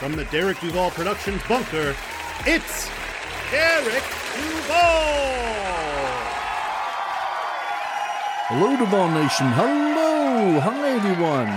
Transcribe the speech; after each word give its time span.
from 0.00 0.16
the 0.16 0.24
Derek 0.24 0.58
Duval 0.60 0.90
Productions 0.92 1.42
bunker, 1.46 1.94
it's 2.46 2.88
Derek 3.50 4.02
Duval! 4.34 4.74
Hello, 8.48 8.76
Duval 8.78 9.10
Nation. 9.10 9.48
Hello. 9.48 10.58
Hi, 10.58 10.88
everyone. 10.92 11.48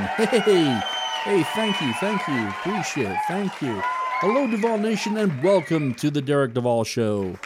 Hey, 0.44 0.82
hey, 1.23 1.44
thank 1.55 1.80
you, 1.80 1.94
thank 2.02 2.27
you. 2.27 2.49
Appreciate 2.49 3.12
it. 3.12 3.18
Thank 3.30 3.62
you. 3.62 3.82
Hello, 4.20 4.46
Duval 4.46 4.77
Nation, 4.77 5.18
and 5.18 5.41
welcome 5.41 5.94
to 5.96 6.12
the 6.12 6.21
Derek 6.21 6.54
Duval 6.54 6.84
Show. 6.84 7.38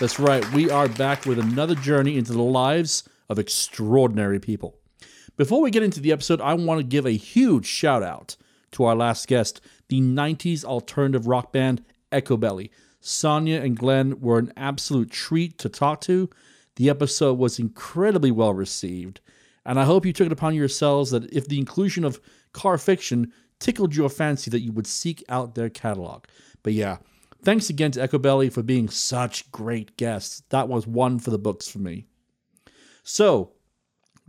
That's 0.00 0.18
right, 0.18 0.50
we 0.54 0.70
are 0.70 0.88
back 0.88 1.26
with 1.26 1.38
another 1.38 1.74
journey 1.74 2.16
into 2.16 2.32
the 2.32 2.40
lives 2.40 3.06
of 3.28 3.38
extraordinary 3.38 4.40
people. 4.40 4.79
Before 5.40 5.62
we 5.62 5.70
get 5.70 5.82
into 5.82 6.00
the 6.00 6.12
episode, 6.12 6.42
I 6.42 6.52
want 6.52 6.80
to 6.80 6.84
give 6.84 7.06
a 7.06 7.12
huge 7.12 7.64
shout 7.64 8.02
out 8.02 8.36
to 8.72 8.84
our 8.84 8.94
last 8.94 9.26
guest, 9.26 9.62
the 9.88 9.98
90s 9.98 10.66
alternative 10.66 11.26
rock 11.26 11.50
band 11.50 11.82
Echobelly. 12.12 12.68
Sonia 13.00 13.62
and 13.62 13.74
Glenn 13.74 14.20
were 14.20 14.38
an 14.38 14.52
absolute 14.54 15.10
treat 15.10 15.56
to 15.56 15.70
talk 15.70 16.02
to. 16.02 16.28
The 16.76 16.90
episode 16.90 17.38
was 17.38 17.58
incredibly 17.58 18.30
well 18.30 18.52
received, 18.52 19.22
and 19.64 19.80
I 19.80 19.84
hope 19.84 20.04
you 20.04 20.12
took 20.12 20.26
it 20.26 20.32
upon 20.32 20.54
yourselves 20.54 21.10
that 21.12 21.32
if 21.32 21.48
the 21.48 21.58
inclusion 21.58 22.04
of 22.04 22.20
car 22.52 22.76
fiction 22.76 23.32
tickled 23.60 23.96
your 23.96 24.10
fancy, 24.10 24.50
that 24.50 24.60
you 24.60 24.72
would 24.72 24.86
seek 24.86 25.24
out 25.30 25.54
their 25.54 25.70
catalog. 25.70 26.24
But 26.62 26.74
yeah, 26.74 26.98
thanks 27.42 27.70
again 27.70 27.92
to 27.92 28.06
Echobelly 28.06 28.52
for 28.52 28.62
being 28.62 28.90
such 28.90 29.50
great 29.50 29.96
guests. 29.96 30.42
That 30.50 30.68
was 30.68 30.86
one 30.86 31.18
for 31.18 31.30
the 31.30 31.38
books 31.38 31.66
for 31.66 31.78
me. 31.78 32.04
So, 33.02 33.54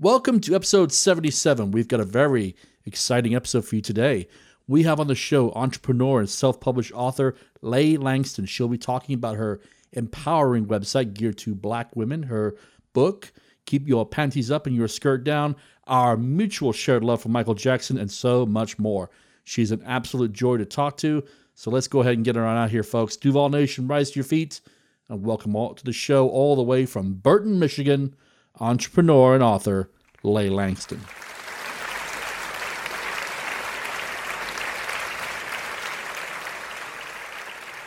welcome 0.01 0.39
to 0.39 0.55
episode 0.55 0.91
77. 0.91 1.69
We've 1.69 1.87
got 1.87 1.99
a 1.99 2.05
very 2.05 2.55
exciting 2.87 3.35
episode 3.35 3.65
for 3.65 3.75
you 3.75 3.83
today. 3.83 4.27
We 4.67 4.81
have 4.81 4.99
on 4.99 5.05
the 5.05 5.13
show 5.13 5.51
entrepreneur 5.51 6.21
and 6.21 6.29
self 6.29 6.59
published 6.59 6.91
author 6.93 7.35
Leigh 7.61 7.97
Langston. 7.97 8.47
She'll 8.47 8.67
be 8.67 8.79
talking 8.79 9.13
about 9.13 9.35
her 9.35 9.61
empowering 9.91 10.65
website 10.65 11.13
geared 11.13 11.37
to 11.39 11.53
black 11.53 11.95
women, 11.95 12.23
her 12.23 12.55
book, 12.93 13.31
Keep 13.67 13.87
Your 13.87 14.03
Panties 14.03 14.49
Up 14.49 14.65
and 14.65 14.75
Your 14.75 14.87
Skirt 14.87 15.23
Down, 15.23 15.55
our 15.85 16.17
mutual 16.17 16.73
shared 16.73 17.03
love 17.03 17.21
for 17.21 17.29
Michael 17.29 17.53
Jackson, 17.53 17.99
and 17.99 18.09
so 18.09 18.43
much 18.43 18.79
more. 18.79 19.11
She's 19.43 19.69
an 19.69 19.83
absolute 19.85 20.33
joy 20.33 20.57
to 20.57 20.65
talk 20.65 20.97
to. 20.97 21.23
So 21.53 21.69
let's 21.69 21.87
go 21.87 22.01
ahead 22.01 22.15
and 22.15 22.25
get 22.25 22.35
her 22.35 22.45
on 22.45 22.57
out 22.57 22.71
here, 22.71 22.81
folks. 22.81 23.17
Duval 23.17 23.49
Nation, 23.49 23.87
rise 23.87 24.09
to 24.09 24.15
your 24.15 24.23
feet 24.23 24.61
and 25.09 25.23
welcome 25.23 25.55
all 25.55 25.75
to 25.75 25.83
the 25.83 25.93
show, 25.93 26.27
all 26.27 26.55
the 26.55 26.63
way 26.63 26.87
from 26.87 27.13
Burton, 27.13 27.59
Michigan, 27.59 28.15
entrepreneur 28.59 29.33
and 29.33 29.43
author 29.43 29.89
Leigh 30.23 30.49
Langston. 30.49 31.01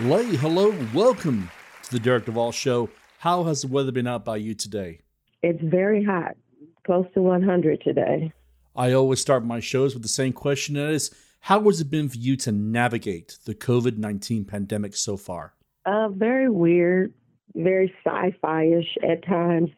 Leigh, 0.01 0.37
hello, 0.37 0.75
welcome 0.93 1.49
to 1.85 1.93
the 1.93 2.01
Derek 2.01 2.25
Duval 2.25 2.51
Show. 2.51 2.91
How 3.19 3.45
has 3.45 3.63
the 3.63 3.69
weather 3.69 3.93
been 3.93 4.09
out 4.09 4.25
by 4.25 4.37
you 4.37 4.55
today? 4.55 5.01
It's 5.43 5.63
very 5.63 6.03
hot, 6.03 6.37
close 6.85 7.07
to 7.15 7.23
100 7.23 7.81
today. 7.83 8.33
I 8.75 8.93
always 8.93 9.21
start 9.21 9.45
my 9.45 9.61
shows 9.61 9.95
with 9.95 10.03
the 10.03 10.09
same 10.09 10.33
question, 10.33 10.77
and 10.77 10.89
that 10.89 10.95
is 10.95 11.15
how 11.41 11.63
has 11.65 11.81
it 11.81 11.91
been 11.91 12.09
for 12.09 12.17
you 12.17 12.37
to 12.39 12.51
navigate 12.51 13.39
the 13.45 13.55
COVID 13.55 13.99
19 13.99 14.47
pandemic 14.47 14.97
so 14.97 15.17
far? 15.17 15.55
Uh, 15.87 16.09
very 16.09 16.51
weird, 16.51 17.15
very 17.55 17.95
sci 18.05 18.35
fi 18.41 18.65
ish 18.65 18.97
at 19.09 19.25
times. 19.25 19.71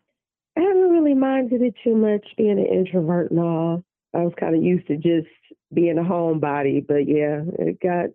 Haven't 0.87 1.03
really 1.03 1.15
minded 1.15 1.63
it 1.63 1.75
too 1.83 1.97
much 1.97 2.25
being 2.37 2.61
an 2.61 2.67
introvert 2.67 3.33
and 3.33 3.41
all. 3.41 3.83
I 4.15 4.19
was 4.19 4.33
kind 4.39 4.55
of 4.55 4.63
used 4.63 4.87
to 4.87 4.97
just 4.97 5.27
being 5.75 5.99
a 5.99 6.03
homebody, 6.03 6.87
but 6.87 7.09
yeah, 7.09 7.41
it 7.59 7.81
got, 7.81 8.11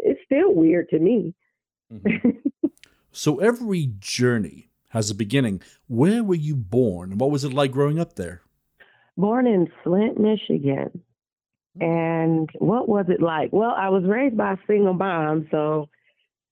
it's 0.00 0.20
still 0.26 0.54
weird 0.54 0.90
to 0.90 0.98
me. 0.98 1.32
Mm-hmm. 1.90 2.66
so 3.10 3.38
every 3.38 3.92
journey 4.00 4.68
has 4.88 5.08
a 5.08 5.14
beginning. 5.14 5.62
Where 5.88 6.22
were 6.22 6.34
you 6.34 6.56
born? 6.56 7.12
And 7.12 7.20
what 7.20 7.30
was 7.30 7.42
it 7.42 7.54
like 7.54 7.72
growing 7.72 7.98
up 7.98 8.16
there? 8.16 8.42
Born 9.16 9.46
in 9.46 9.68
Flint, 9.82 10.20
Michigan. 10.20 11.02
And 11.80 12.50
what 12.58 12.86
was 12.86 13.06
it 13.08 13.22
like? 13.22 13.50
Well, 13.50 13.74
I 13.74 13.88
was 13.88 14.04
raised 14.04 14.36
by 14.36 14.52
a 14.52 14.66
single 14.66 14.92
mom, 14.92 15.48
so 15.50 15.88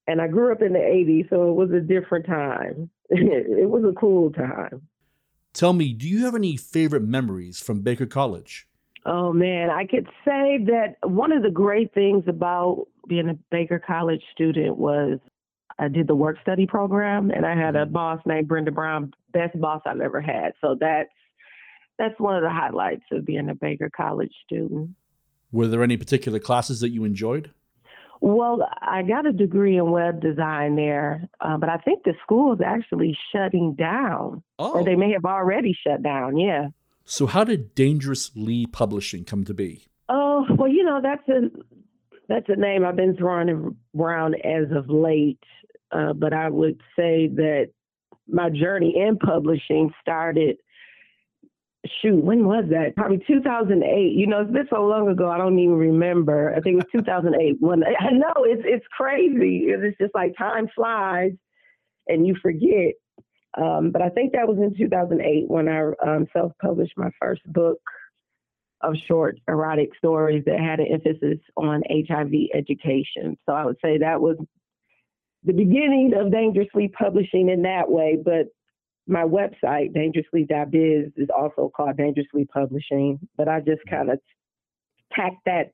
and 0.07 0.19
I 0.19 0.27
grew 0.27 0.51
up 0.51 0.63
in 0.63 0.73
the 0.73 0.79
80s, 0.79 1.29
so 1.29 1.51
it 1.51 1.53
was 1.53 1.69
a 1.69 1.79
different 1.79 2.25
time. 2.25 2.89
it 3.09 3.69
was 3.69 3.83
a 3.83 3.93
cool 3.99 4.31
time. 4.31 4.88
Tell 5.53 5.73
me, 5.73 5.93
do 5.93 6.07
you 6.07 6.25
have 6.25 6.35
any 6.35 6.57
favorite 6.57 7.03
memories 7.03 7.59
from 7.59 7.81
Baker 7.81 8.05
College? 8.05 8.67
Oh 9.05 9.33
man, 9.33 9.69
I 9.69 9.85
could 9.85 10.07
say 10.25 10.59
that 10.65 10.95
one 11.03 11.31
of 11.31 11.41
the 11.41 11.49
great 11.49 11.93
things 11.93 12.25
about 12.27 12.87
being 13.07 13.29
a 13.29 13.33
Baker 13.49 13.79
College 13.79 14.21
student 14.33 14.77
was 14.77 15.19
I 15.79 15.87
did 15.87 16.07
the 16.07 16.15
work 16.15 16.37
study 16.41 16.67
program 16.67 17.31
and 17.31 17.45
I 17.45 17.55
had 17.55 17.75
a 17.75 17.85
mm-hmm. 17.85 17.93
boss 17.93 18.21
named 18.25 18.47
Brenda 18.47 18.71
Brown, 18.71 19.13
best 19.31 19.59
boss 19.59 19.81
I've 19.85 20.01
ever 20.01 20.21
had. 20.21 20.53
So 20.61 20.75
that's 20.79 21.09
that's 21.97 22.19
one 22.19 22.35
of 22.35 22.43
the 22.43 22.49
highlights 22.49 23.03
of 23.11 23.25
being 23.25 23.49
a 23.49 23.55
Baker 23.55 23.89
College 23.89 24.31
student. 24.45 24.91
Were 25.51 25.67
there 25.67 25.83
any 25.83 25.97
particular 25.97 26.39
classes 26.39 26.79
that 26.81 26.89
you 26.89 27.03
enjoyed? 27.03 27.51
Well, 28.21 28.67
I 28.81 29.03
got 29.03 29.25
a 29.25 29.31
degree 29.31 29.77
in 29.77 29.91
web 29.91 30.21
design 30.21 30.75
there, 30.75 31.29
uh, 31.39 31.57
but 31.57 31.69
I 31.69 31.77
think 31.77 32.03
the 32.03 32.13
school 32.21 32.53
is 32.53 32.59
actually 32.63 33.17
shutting 33.31 33.75
down, 33.75 34.43
oh. 34.57 34.73
or 34.73 34.83
they 34.83 34.95
may 34.95 35.11
have 35.13 35.25
already 35.25 35.73
shut 35.87 36.03
down. 36.03 36.37
Yeah. 36.37 36.67
So, 37.05 37.27
how 37.27 37.43
did 37.43 37.73
Dangerous 37.75 38.31
Lee 38.35 38.65
Publishing 38.65 39.23
come 39.23 39.45
to 39.45 39.53
be? 39.53 39.87
Oh, 40.09 40.45
well, 40.57 40.67
you 40.67 40.83
know 40.83 40.99
that's 41.01 41.27
a 41.29 41.49
that's 42.27 42.49
a 42.49 42.55
name 42.55 42.85
I've 42.85 42.95
been 42.95 43.15
throwing 43.15 43.75
around 43.97 44.35
as 44.43 44.65
of 44.75 44.89
late, 44.89 45.43
uh, 45.91 46.13
but 46.13 46.33
I 46.33 46.49
would 46.49 46.81
say 46.95 47.27
that 47.27 47.69
my 48.27 48.49
journey 48.49 48.95
in 48.95 49.17
publishing 49.17 49.91
started 50.01 50.57
shoot, 52.01 52.23
when 52.23 52.45
was 52.45 52.65
that? 52.69 52.95
Probably 52.95 53.23
2008. 53.27 54.13
You 54.13 54.27
know, 54.27 54.41
it's 54.41 54.51
been 54.51 54.67
so 54.69 54.85
long 54.85 55.09
ago, 55.09 55.29
I 55.29 55.37
don't 55.37 55.59
even 55.59 55.77
remember. 55.77 56.53
I 56.55 56.61
think 56.61 56.73
it 56.73 56.85
was 56.93 57.03
2008. 57.03 57.57
When 57.59 57.83
I 57.83 58.11
know 58.11 58.33
it's 58.39 58.63
it's 58.65 58.85
crazy. 58.95 59.67
It's 59.67 59.97
just 59.97 60.15
like 60.15 60.37
time 60.37 60.67
flies, 60.75 61.31
and 62.07 62.25
you 62.25 62.35
forget. 62.41 62.93
Um, 63.57 63.91
but 63.91 64.01
I 64.01 64.09
think 64.09 64.33
that 64.33 64.47
was 64.47 64.57
in 64.57 64.75
2008 64.77 65.49
when 65.49 65.67
I 65.67 65.91
um, 66.07 66.27
self-published 66.33 66.93
my 66.97 67.09
first 67.19 67.41
book 67.51 67.79
of 68.81 68.93
short 69.07 69.37
erotic 69.47 69.89
stories 69.97 70.43
that 70.45 70.59
had 70.59 70.79
an 70.79 70.87
emphasis 70.93 71.39
on 71.57 71.81
HIV 71.89 72.31
education. 72.53 73.37
So 73.45 73.53
I 73.53 73.65
would 73.65 73.77
say 73.83 73.97
that 73.97 74.21
was 74.21 74.37
the 75.43 75.53
beginning 75.53 76.13
of 76.15 76.31
Dangerous 76.31 76.67
Lee 76.73 76.89
publishing 76.89 77.49
in 77.49 77.63
that 77.63 77.89
way. 77.89 78.17
But 78.23 78.47
my 79.09 79.23
website, 79.23 79.93
DangerousLee.biz, 79.95 81.13
is 81.17 81.29
also 81.35 81.71
called 81.75 81.97
Dangerous 81.97 82.27
Lee 82.33 82.45
Publishing, 82.45 83.19
but 83.37 83.47
I 83.47 83.59
just 83.59 83.81
mm-hmm. 83.81 83.95
kind 83.95 84.09
of 84.11 84.19
tacked 85.13 85.45
that 85.45 85.71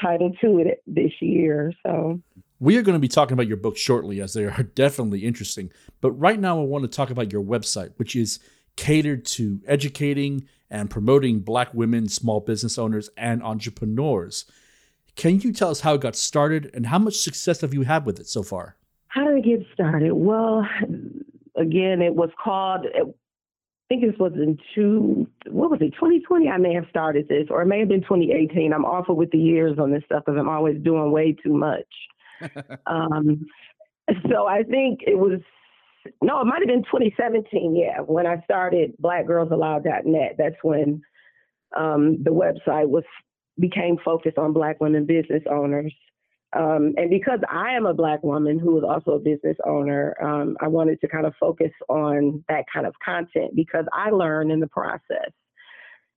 title 0.00 0.32
to 0.40 0.58
it 0.58 0.82
this 0.86 1.12
year. 1.20 1.72
So 1.84 2.20
we 2.60 2.76
are 2.76 2.82
going 2.82 2.94
to 2.94 3.00
be 3.00 3.08
talking 3.08 3.34
about 3.34 3.48
your 3.48 3.56
book 3.56 3.76
shortly, 3.76 4.20
as 4.20 4.34
they 4.34 4.44
are 4.44 4.62
definitely 4.74 5.24
interesting. 5.24 5.70
But 6.00 6.12
right 6.12 6.38
now, 6.38 6.60
I 6.60 6.64
want 6.64 6.82
to 6.84 6.88
talk 6.88 7.10
about 7.10 7.32
your 7.32 7.42
website, 7.42 7.92
which 7.96 8.16
is 8.16 8.38
catered 8.76 9.24
to 9.26 9.60
educating 9.66 10.48
and 10.70 10.88
promoting 10.88 11.40
Black 11.40 11.74
women, 11.74 12.08
small 12.08 12.40
business 12.40 12.78
owners, 12.78 13.10
and 13.16 13.42
entrepreneurs. 13.42 14.46
Can 15.16 15.40
you 15.40 15.52
tell 15.52 15.70
us 15.70 15.80
how 15.80 15.94
it 15.94 16.00
got 16.00 16.16
started 16.16 16.70
and 16.72 16.86
how 16.86 16.98
much 16.98 17.16
success 17.16 17.60
have 17.60 17.74
you 17.74 17.82
had 17.82 18.06
with 18.06 18.18
it 18.18 18.26
so 18.26 18.42
far? 18.42 18.76
How 19.08 19.26
did 19.26 19.38
it 19.38 19.44
get 19.44 19.66
started? 19.74 20.14
Well, 20.14 20.66
again, 21.56 22.02
it 22.02 22.14
was 22.14 22.30
called. 22.42 22.86
I 22.94 23.02
think 23.88 24.02
this 24.02 24.18
was 24.18 24.32
in 24.34 24.58
two. 24.74 25.26
What 25.48 25.70
was 25.70 25.80
it? 25.80 25.90
2020. 25.94 26.48
I 26.48 26.56
may 26.56 26.74
have 26.74 26.86
started 26.88 27.28
this, 27.28 27.48
or 27.50 27.62
it 27.62 27.66
may 27.66 27.78
have 27.80 27.88
been 27.88 28.02
2018. 28.02 28.72
I'm 28.72 28.84
awful 28.84 29.16
with 29.16 29.30
the 29.30 29.38
years 29.38 29.78
on 29.78 29.92
this 29.92 30.02
stuff 30.04 30.24
because 30.24 30.38
I'm 30.38 30.48
always 30.48 30.80
doing 30.82 31.12
way 31.12 31.32
too 31.32 31.54
much. 31.54 31.86
um, 32.86 33.44
so 34.30 34.46
I 34.46 34.62
think 34.62 35.00
it 35.06 35.18
was. 35.18 35.40
No, 36.20 36.40
it 36.40 36.46
might 36.46 36.58
have 36.60 36.68
been 36.68 36.82
2017. 36.82 37.76
Yeah, 37.76 38.00
when 38.00 38.26
I 38.26 38.42
started 38.42 38.92
BlackGirlsAllowed.net. 39.00 40.34
That's 40.36 40.56
when 40.62 41.00
um, 41.76 42.22
the 42.22 42.30
website 42.30 42.88
was 42.88 43.04
became 43.58 43.96
focused 44.04 44.38
on 44.38 44.52
Black 44.52 44.80
women 44.80 45.06
business 45.06 45.42
owners. 45.50 45.94
Um, 46.54 46.92
and 46.98 47.08
because 47.08 47.40
I 47.48 47.72
am 47.72 47.86
a 47.86 47.94
Black 47.94 48.22
woman 48.22 48.58
who 48.58 48.76
is 48.76 48.84
also 48.84 49.12
a 49.12 49.18
business 49.18 49.56
owner, 49.66 50.14
um, 50.22 50.56
I 50.60 50.68
wanted 50.68 51.00
to 51.00 51.08
kind 51.08 51.24
of 51.24 51.34
focus 51.40 51.70
on 51.88 52.44
that 52.48 52.64
kind 52.72 52.86
of 52.86 52.94
content 53.02 53.56
because 53.56 53.86
I 53.92 54.10
learn 54.10 54.50
in 54.50 54.60
the 54.60 54.66
process. 54.66 55.30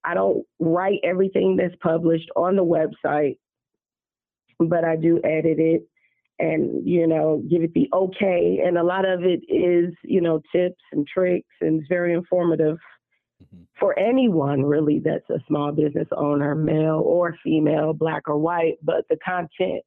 I 0.03 0.13
don't 0.13 0.45
write 0.59 0.99
everything 1.03 1.55
that's 1.55 1.75
published 1.81 2.29
on 2.35 2.57
the 2.57 2.65
website, 2.65 3.37
but 4.59 4.83
I 4.83 4.97
do 4.97 5.19
edit 5.23 5.59
it 5.59 5.87
and, 6.37 6.85
you 6.87 7.07
know, 7.07 7.41
give 7.49 7.63
it 7.63 7.73
the 7.73 7.87
okay. 7.93 8.61
And 8.63 8.77
a 8.77 8.83
lot 8.83 9.05
of 9.05 9.23
it 9.23 9.41
is, 9.47 9.93
you 10.03 10.19
know, 10.19 10.41
tips 10.53 10.81
and 10.91 11.07
tricks 11.07 11.47
and 11.61 11.79
it's 11.79 11.87
very 11.87 12.13
informative 12.13 12.77
mm-hmm. 13.41 13.63
for 13.79 13.97
anyone 13.97 14.63
really 14.63 14.99
that's 14.99 15.29
a 15.29 15.39
small 15.47 15.71
business 15.71 16.09
owner, 16.15 16.55
male 16.55 17.01
or 17.03 17.35
female, 17.41 17.93
black 17.93 18.27
or 18.27 18.37
white. 18.37 18.75
But 18.83 19.05
the 19.09 19.17
content 19.25 19.81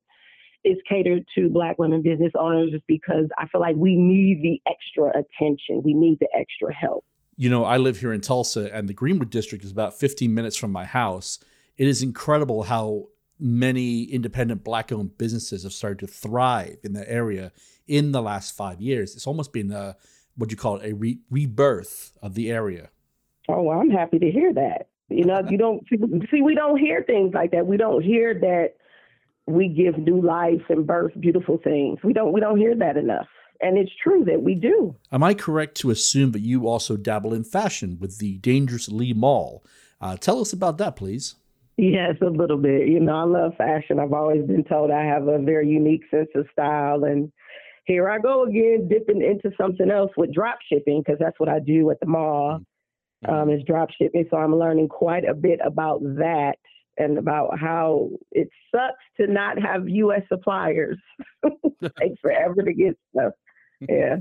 is 0.65 0.77
catered 0.89 1.25
to 1.35 1.49
black 1.49 1.79
women 1.79 2.03
business 2.03 2.33
owners 2.39 2.71
just 2.73 2.87
because 2.87 3.27
I 3.39 3.47
feel 3.49 3.61
like 3.61 3.77
we 3.77 3.97
need 3.97 4.43
the 4.43 4.61
extra 4.71 5.11
attention. 5.11 5.83
We 5.83 5.95
need 5.95 6.19
the 6.21 6.29
extra 6.35 6.75
help 6.75 7.05
you 7.39 7.49
know, 7.49 7.65
I 7.65 7.77
live 7.77 8.01
here 8.01 8.13
in 8.13 8.21
Tulsa 8.21 8.69
and 8.75 8.89
the 8.89 8.93
Greenwood 8.93 9.31
district 9.31 9.65
is 9.65 9.71
about 9.71 9.95
15 9.99 10.35
minutes 10.35 10.57
from 10.57 10.73
my 10.73 10.85
house. 10.85 11.39
It 11.77 11.87
is 11.87 12.03
incredible 12.03 12.65
how 12.65 13.07
many 13.39 14.03
independent 14.03 14.65
black 14.65 14.91
owned 14.91 15.17
businesses 15.17 15.63
have 15.63 15.73
started 15.73 16.01
to 16.01 16.09
thrive 16.09 16.79
in 16.83 16.95
the 16.95 17.09
area 17.09 17.53
in 17.87 18.11
the 18.11 18.21
last 18.21 18.57
five 18.57 18.81
years. 18.81 19.15
It's 19.15 19.27
almost 19.29 19.53
been 19.53 19.71
a, 19.71 19.97
what 20.35 20.51
you 20.51 20.57
call 20.57 20.79
it, 20.79 20.91
a 20.91 20.95
re- 20.95 21.21
rebirth 21.31 22.11
of 22.21 22.35
the 22.35 22.51
area. 22.51 22.91
Oh, 23.49 23.63
well, 23.63 23.79
I'm 23.79 23.91
happy 23.91 24.19
to 24.19 24.31
hear 24.33 24.53
that. 24.55 24.89
You 25.09 25.25
know, 25.25 25.41
you 25.49 25.57
don't 25.57 25.87
see, 25.89 26.43
we 26.43 26.57
don't 26.57 26.77
hear 26.77 27.05
things 27.05 27.35
like 27.35 27.53
that. 27.53 27.69
We 27.69 27.77
don't 27.77 28.03
hear 28.03 28.35
that 28.35 28.75
we 29.49 29.69
give 29.69 29.99
new 29.99 30.21
life 30.21 30.63
and 30.69 30.87
birth 30.87 31.13
beautiful 31.19 31.59
things. 31.63 31.99
We 32.05 32.13
don't, 32.13 32.33
we 32.33 32.41
don't 32.41 32.59
hear 32.59 32.75
that 32.77 32.97
enough 32.97 33.27
and 33.61 33.77
it's 33.77 33.93
true 34.03 34.25
that 34.25 34.43
we 34.43 34.55
do. 34.55 34.95
Am 35.11 35.23
I 35.23 35.35
correct 35.35 35.77
to 35.79 35.91
assume 35.91 36.33
that 36.33 36.41
you 36.41 36.69
also 36.69 36.97
dabble 36.97 37.35
in 37.35 37.45
fashion 37.45 37.99
with 38.01 38.19
the 38.19 38.39
Dangerous 38.39 38.89
Lee 38.89 39.13
Mall? 39.13 39.65
Uh, 40.01 40.17
tell 40.17 40.41
us 40.41 40.53
about 40.53 40.79
that, 40.79 40.97
please. 40.97 41.35
Yes, 41.77 42.17
a 42.23 42.27
little 42.27 42.57
bit. 42.57 42.89
You 42.89 43.01
know, 43.01 43.17
I 43.17 43.23
love 43.23 43.53
fashion. 43.57 44.01
I've 44.01 44.13
always 44.13 44.45
been 44.47 44.65
told 44.65 44.91
I 44.91 45.05
have 45.05 45.29
a 45.29 45.39
very 45.39 45.69
unique 45.69 46.03
sense 46.11 46.29
of 46.35 46.47
style. 46.53 47.05
And 47.05 47.33
here 47.85 48.09
I 48.09 48.19
go 48.19 48.45
again, 48.45 48.89
dipping 48.89 49.23
into 49.23 49.55
something 49.57 49.91
else 49.91 50.11
with 50.17 50.33
drop 50.33 50.59
shipping, 50.71 51.03
because 51.05 51.19
that's 51.21 51.39
what 51.39 51.49
I 51.49 51.61
do 51.61 51.91
at 51.91 52.01
the 52.01 52.07
mall, 52.07 52.61
mm-hmm. 53.25 53.33
um, 53.33 53.51
is 53.51 53.63
drop 53.65 53.91
shipping. 53.91 54.27
So 54.31 54.37
I'm 54.37 54.57
learning 54.57 54.89
quite 54.89 55.25
a 55.25 55.35
bit 55.35 55.61
about 55.65 56.03
that 56.03 56.57
and 56.99 57.19
about 57.19 57.59
how 57.59 58.11
it 58.33 58.49
sucks 58.75 59.05
to 59.19 59.27
not 59.27 59.61
have 59.61 59.89
U.S. 59.89 60.23
suppliers. 60.29 60.99
it 61.43 61.93
takes 61.97 62.21
forever 62.21 62.63
to 62.63 62.73
get 62.73 62.99
stuff. 63.15 63.33
yeah. 63.89 64.17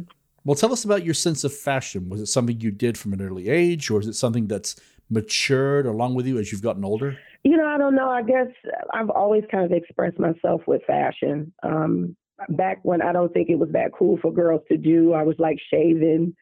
Well, 0.45 0.55
tell 0.55 0.71
us 0.71 0.85
about 0.85 1.03
your 1.03 1.13
sense 1.13 1.43
of 1.43 1.53
fashion. 1.53 2.07
Was 2.07 2.21
it 2.21 2.27
something 2.27 2.61
you 2.61 2.71
did 2.71 2.97
from 2.97 3.11
an 3.11 3.21
early 3.21 3.49
age, 3.49 3.91
or 3.91 3.99
is 3.99 4.07
it 4.07 4.13
something 4.13 4.47
that's 4.47 4.75
matured 5.09 5.85
along 5.85 6.15
with 6.15 6.25
you 6.25 6.37
as 6.37 6.51
you've 6.51 6.61
gotten 6.61 6.85
older? 6.85 7.17
You 7.43 7.57
know, 7.57 7.65
I 7.65 7.77
don't 7.77 7.95
know. 7.95 8.09
I 8.09 8.23
guess 8.23 8.47
I've 8.93 9.09
always 9.09 9.43
kind 9.51 9.65
of 9.65 9.71
expressed 9.71 10.19
myself 10.19 10.61
with 10.65 10.83
fashion. 10.85 11.51
Um, 11.63 12.15
back 12.49 12.79
when 12.83 13.01
I 13.01 13.11
don't 13.11 13.33
think 13.33 13.49
it 13.49 13.59
was 13.59 13.69
that 13.71 13.91
cool 13.97 14.17
for 14.21 14.31
girls 14.31 14.61
to 14.69 14.77
do, 14.77 15.13
I 15.13 15.23
was 15.23 15.35
like 15.39 15.57
shaving 15.69 16.35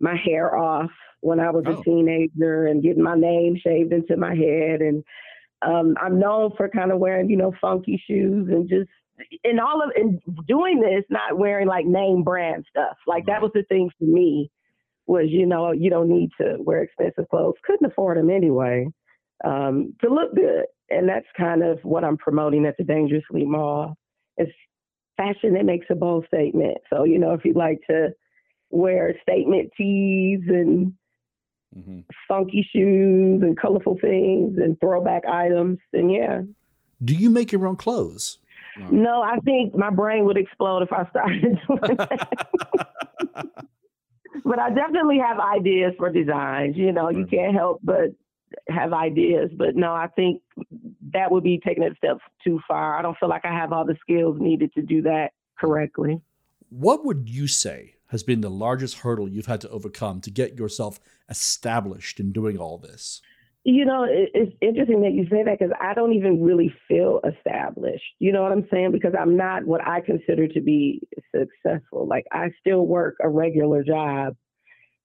my 0.00 0.16
hair 0.16 0.56
off 0.56 0.90
when 1.20 1.40
I 1.40 1.50
was 1.50 1.64
oh. 1.66 1.78
a 1.78 1.84
teenager 1.84 2.66
and 2.66 2.82
getting 2.82 3.02
my 3.02 3.16
name 3.16 3.56
shaved 3.62 3.92
into 3.92 4.16
my 4.16 4.34
head. 4.34 4.80
And 4.80 5.04
um, 5.62 5.94
I'm 6.00 6.18
known 6.18 6.52
for 6.56 6.68
kind 6.68 6.92
of 6.92 6.98
wearing, 6.98 7.28
you 7.28 7.36
know, 7.36 7.52
funky 7.60 8.02
shoes 8.06 8.48
and 8.50 8.68
just 8.68 8.88
in 9.44 9.58
all 9.58 9.82
of 9.82 9.90
in 9.96 10.20
doing 10.46 10.80
this, 10.80 11.04
not 11.10 11.38
wearing 11.38 11.66
like 11.66 11.86
name 11.86 12.22
brand 12.22 12.64
stuff. 12.70 12.96
Like 13.06 13.26
that 13.26 13.42
was 13.42 13.50
the 13.54 13.62
thing 13.64 13.90
for 13.98 14.04
me 14.04 14.50
was, 15.06 15.26
you 15.28 15.46
know, 15.46 15.72
you 15.72 15.90
don't 15.90 16.08
need 16.08 16.30
to 16.40 16.56
wear 16.60 16.82
expensive 16.82 17.28
clothes. 17.28 17.56
Couldn't 17.64 17.90
afford 17.90 18.16
them 18.16 18.30
anyway. 18.30 18.86
Um, 19.44 19.94
to 20.02 20.12
look 20.12 20.34
good. 20.34 20.66
And 20.90 21.08
that's 21.08 21.26
kind 21.36 21.62
of 21.62 21.78
what 21.82 22.04
I'm 22.04 22.16
promoting 22.16 22.66
at 22.66 22.76
the 22.76 22.84
Dangerous 22.84 23.24
Lee 23.30 23.44
Mall. 23.44 23.96
It's 24.36 24.52
fashion 25.16 25.54
that 25.54 25.64
makes 25.64 25.86
a 25.90 25.94
bold 25.94 26.26
statement. 26.26 26.78
So, 26.90 27.04
you 27.04 27.18
know, 27.18 27.32
if 27.32 27.44
you 27.44 27.52
like 27.54 27.80
to 27.88 28.10
wear 28.70 29.14
statement 29.22 29.70
tees 29.76 30.40
and 30.48 30.92
mm-hmm. 31.76 32.00
funky 32.28 32.66
shoes 32.72 33.42
and 33.42 33.58
colorful 33.58 33.98
things 34.00 34.58
and 34.58 34.78
throwback 34.80 35.24
items, 35.26 35.78
And 35.92 36.12
yeah. 36.12 36.42
Do 37.02 37.14
you 37.14 37.30
make 37.30 37.52
your 37.52 37.66
own 37.66 37.76
clothes? 37.76 38.38
No, 38.90 39.22
I 39.22 39.38
think 39.38 39.74
my 39.74 39.90
brain 39.90 40.24
would 40.26 40.36
explode 40.36 40.82
if 40.82 40.92
I 40.92 41.08
started 41.10 41.42
doing 41.66 41.96
that. 41.96 42.48
but 44.44 44.58
I 44.58 44.70
definitely 44.70 45.18
have 45.18 45.38
ideas 45.38 45.92
for 45.98 46.10
designs. 46.10 46.76
You 46.76 46.92
know, 46.92 47.10
you 47.10 47.26
can't 47.26 47.54
help 47.54 47.80
but 47.82 48.10
have 48.68 48.92
ideas. 48.92 49.50
But 49.56 49.76
no, 49.76 49.92
I 49.92 50.08
think 50.08 50.42
that 51.12 51.30
would 51.30 51.44
be 51.44 51.60
taking 51.64 51.82
it 51.82 51.92
a 51.92 51.96
step 51.96 52.18
too 52.44 52.60
far. 52.66 52.98
I 52.98 53.02
don't 53.02 53.16
feel 53.18 53.28
like 53.28 53.44
I 53.44 53.52
have 53.52 53.72
all 53.72 53.84
the 53.84 53.96
skills 54.00 54.36
needed 54.40 54.72
to 54.74 54.82
do 54.82 55.02
that 55.02 55.32
correctly. 55.58 56.20
What 56.70 57.04
would 57.04 57.28
you 57.28 57.48
say 57.48 57.94
has 58.10 58.22
been 58.22 58.40
the 58.40 58.50
largest 58.50 58.98
hurdle 58.98 59.28
you've 59.28 59.46
had 59.46 59.60
to 59.62 59.68
overcome 59.70 60.20
to 60.20 60.30
get 60.30 60.58
yourself 60.58 61.00
established 61.28 62.20
in 62.20 62.32
doing 62.32 62.58
all 62.58 62.78
this? 62.78 63.22
You 63.62 63.84
know, 63.84 64.06
it's 64.08 64.56
interesting 64.62 65.02
that 65.02 65.12
you 65.12 65.26
say 65.30 65.42
that 65.44 65.58
because 65.58 65.74
I 65.78 65.92
don't 65.92 66.14
even 66.14 66.42
really 66.42 66.74
feel 66.88 67.20
established. 67.24 68.04
You 68.18 68.32
know 68.32 68.42
what 68.42 68.52
I'm 68.52 68.66
saying? 68.70 68.92
Because 68.92 69.12
I'm 69.18 69.36
not 69.36 69.66
what 69.66 69.86
I 69.86 70.00
consider 70.00 70.48
to 70.48 70.60
be 70.60 71.02
successful. 71.34 72.06
Like, 72.06 72.24
I 72.32 72.50
still 72.58 72.86
work 72.86 73.16
a 73.22 73.28
regular 73.28 73.84
job 73.84 74.34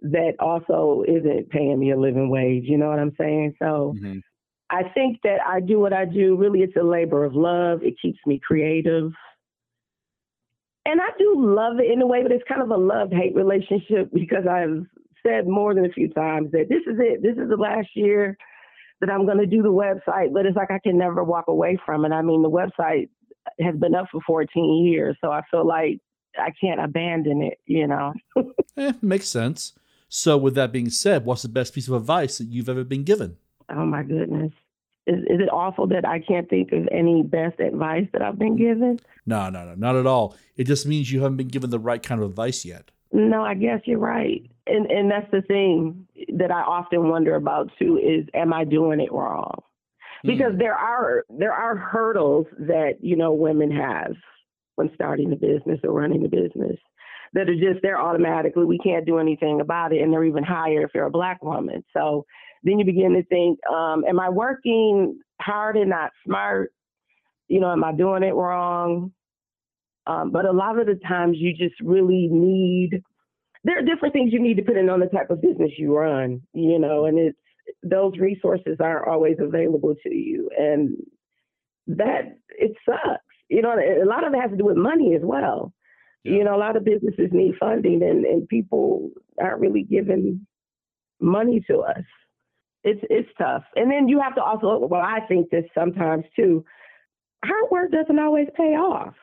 that 0.01 0.33
also 0.39 1.03
isn't 1.07 1.49
paying 1.49 1.79
me 1.79 1.91
a 1.91 1.99
living 1.99 2.29
wage. 2.29 2.63
You 2.65 2.77
know 2.77 2.87
what 2.87 2.99
I'm 2.99 3.15
saying? 3.19 3.55
So 3.59 3.93
mm-hmm. 3.97 4.19
I 4.69 4.83
think 4.93 5.19
that 5.23 5.39
I 5.45 5.59
do 5.59 5.79
what 5.79 5.93
I 5.93 6.05
do. 6.05 6.37
Really, 6.37 6.61
it's 6.61 6.77
a 6.77 6.83
labor 6.83 7.25
of 7.25 7.35
love. 7.35 7.83
It 7.83 7.95
keeps 8.01 8.19
me 8.25 8.39
creative. 8.45 9.11
And 10.85 11.01
I 11.01 11.09
do 11.17 11.35
love 11.37 11.79
it 11.79 11.91
in 11.91 12.01
a 12.01 12.07
way, 12.07 12.21
but 12.21 12.31
it's 12.31 12.43
kind 12.47 12.61
of 12.61 12.69
a 12.69 12.77
love 12.77 13.11
hate 13.11 13.35
relationship 13.35 14.11
because 14.13 14.45
I've 14.49 14.85
said 15.25 15.47
more 15.47 15.73
than 15.73 15.85
a 15.85 15.89
few 15.89 16.09
times 16.09 16.51
that 16.51 16.69
this 16.69 16.81
is 16.85 16.99
it. 16.99 17.23
This 17.23 17.37
is 17.37 17.49
the 17.49 17.57
last 17.57 17.89
year 17.95 18.37
that 19.01 19.09
I'm 19.09 19.25
going 19.25 19.39
to 19.39 19.45
do 19.45 19.61
the 19.61 19.69
website, 19.69 20.31
but 20.33 20.45
it's 20.45 20.55
like 20.55 20.71
I 20.71 20.79
can 20.79 20.97
never 20.97 21.23
walk 21.23 21.45
away 21.47 21.77
from 21.85 22.05
it. 22.05 22.11
I 22.11 22.21
mean, 22.21 22.43
the 22.43 22.49
website 22.49 23.09
has 23.59 23.75
been 23.75 23.95
up 23.95 24.07
for 24.11 24.21
14 24.25 24.85
years, 24.85 25.17
so 25.21 25.31
I 25.31 25.41
feel 25.49 25.67
like 25.67 25.99
I 26.37 26.51
can't 26.61 26.81
abandon 26.81 27.41
it, 27.41 27.59
you 27.65 27.87
know. 27.87 28.13
eh, 28.77 28.93
makes 29.01 29.27
sense. 29.27 29.73
So, 30.07 30.37
with 30.37 30.55
that 30.55 30.71
being 30.71 30.89
said, 30.89 31.25
what's 31.25 31.41
the 31.41 31.49
best 31.49 31.73
piece 31.73 31.87
of 31.87 31.95
advice 31.95 32.37
that 32.37 32.45
you've 32.45 32.69
ever 32.69 32.83
been 32.83 33.03
given? 33.03 33.37
Oh, 33.69 33.85
my 33.85 34.03
goodness. 34.03 34.51
Is, 35.07 35.19
is 35.19 35.39
it 35.39 35.49
awful 35.51 35.87
that 35.87 36.05
I 36.05 36.19
can't 36.19 36.49
think 36.49 36.71
of 36.71 36.87
any 36.91 37.21
best 37.21 37.59
advice 37.59 38.07
that 38.13 38.21
I've 38.21 38.39
been 38.39 38.57
given? 38.57 38.99
No, 39.25 39.49
no, 39.49 39.65
no, 39.65 39.75
not 39.75 39.95
at 39.95 40.07
all. 40.07 40.35
It 40.55 40.65
just 40.65 40.85
means 40.85 41.11
you 41.11 41.21
haven't 41.21 41.37
been 41.37 41.47
given 41.47 41.69
the 41.69 41.79
right 41.79 42.01
kind 42.01 42.21
of 42.21 42.29
advice 42.29 42.65
yet. 42.65 42.91
No, 43.11 43.43
I 43.43 43.53
guess 43.53 43.81
you're 43.85 43.99
right. 43.99 44.49
And 44.67 44.89
and 44.91 45.09
that's 45.09 45.29
the 45.31 45.41
thing 45.43 46.07
that 46.33 46.51
I 46.51 46.61
often 46.61 47.07
wonder 47.07 47.35
about 47.35 47.71
too 47.77 47.97
is 47.97 48.27
am 48.33 48.51
I 48.51 48.63
doing 48.65 48.99
it 48.99 49.11
wrong? 49.11 49.61
Because 50.23 50.53
mm. 50.53 50.59
there 50.59 50.73
are 50.73 51.23
there 51.29 51.53
are 51.53 51.77
hurdles 51.77 52.47
that, 52.59 52.95
you 52.99 53.15
know, 53.15 53.31
women 53.31 53.71
have 53.71 54.13
when 54.75 54.89
starting 54.95 55.31
a 55.31 55.35
business 55.35 55.79
or 55.83 55.91
running 55.91 56.25
a 56.25 56.29
business 56.29 56.77
that 57.33 57.49
are 57.49 57.55
just 57.55 57.81
there 57.81 58.01
automatically. 58.01 58.65
We 58.65 58.79
can't 58.79 59.05
do 59.05 59.19
anything 59.19 59.61
about 59.61 59.93
it 59.93 60.01
and 60.01 60.11
they're 60.11 60.23
even 60.23 60.43
higher 60.43 60.83
if 60.83 60.91
you're 60.93 61.05
a 61.05 61.11
black 61.11 61.43
woman. 61.43 61.83
So 61.93 62.25
then 62.65 62.79
you 62.79 62.85
begin 62.85 63.13
to 63.13 63.23
think, 63.23 63.59
um, 63.67 64.03
am 64.09 64.19
I 64.19 64.29
working 64.29 65.19
hard 65.39 65.77
and 65.77 65.89
not 65.89 66.11
smart? 66.25 66.73
You 67.47 67.59
know, 67.59 67.71
am 67.71 67.83
I 67.83 67.93
doing 67.93 68.23
it 68.23 68.33
wrong? 68.33 69.13
Um, 70.07 70.31
but 70.31 70.45
a 70.45 70.51
lot 70.51 70.79
of 70.79 70.87
the 70.87 70.99
times 71.07 71.37
you 71.39 71.53
just 71.55 71.79
really 71.79 72.27
need, 72.31 73.01
there 73.63 73.77
are 73.77 73.83
different 73.83 74.13
things 74.13 74.33
you 74.33 74.41
need 74.41 74.57
depending 74.57 74.89
on 74.89 74.99
the 74.99 75.05
type 75.05 75.29
of 75.29 75.41
business 75.41 75.71
you 75.77 75.95
run, 75.95 76.41
you 76.53 76.79
know, 76.79 77.05
and 77.05 77.17
it's, 77.17 77.37
those 77.81 78.13
resources 78.19 78.77
aren't 78.79 79.07
always 79.07 79.37
available 79.39 79.95
to 80.03 80.13
you. 80.13 80.49
And 80.57 80.97
that, 81.87 82.37
it 82.49 82.73
sucks. 82.83 83.21
You 83.49 83.61
know, 83.61 83.73
a 83.73 84.05
lot 84.05 84.25
of 84.25 84.33
it 84.33 84.41
has 84.41 84.51
to 84.51 84.57
do 84.57 84.65
with 84.65 84.77
money 84.77 85.15
as 85.15 85.21
well. 85.23 85.71
Yeah. 86.23 86.37
You 86.37 86.43
know, 86.45 86.55
a 86.55 86.57
lot 86.57 86.77
of 86.77 86.83
businesses 86.83 87.29
need 87.31 87.55
funding 87.59 88.01
and, 88.01 88.25
and 88.25 88.47
people 88.47 89.11
aren't 89.39 89.61
really 89.61 89.83
giving 89.83 90.47
money 91.19 91.63
to 91.69 91.79
us. 91.79 92.03
It's 92.85 93.01
it's 93.09 93.29
tough. 93.37 93.63
And 93.75 93.91
then 93.91 94.07
you 94.07 94.21
have 94.21 94.35
to 94.35 94.43
also 94.43 94.87
well, 94.87 95.01
I 95.01 95.19
think 95.27 95.49
this 95.49 95.65
sometimes 95.73 96.23
too, 96.35 96.63
hard 97.43 97.71
work 97.71 97.91
doesn't 97.91 98.19
always 98.19 98.47
pay 98.55 98.75
off 98.75 99.15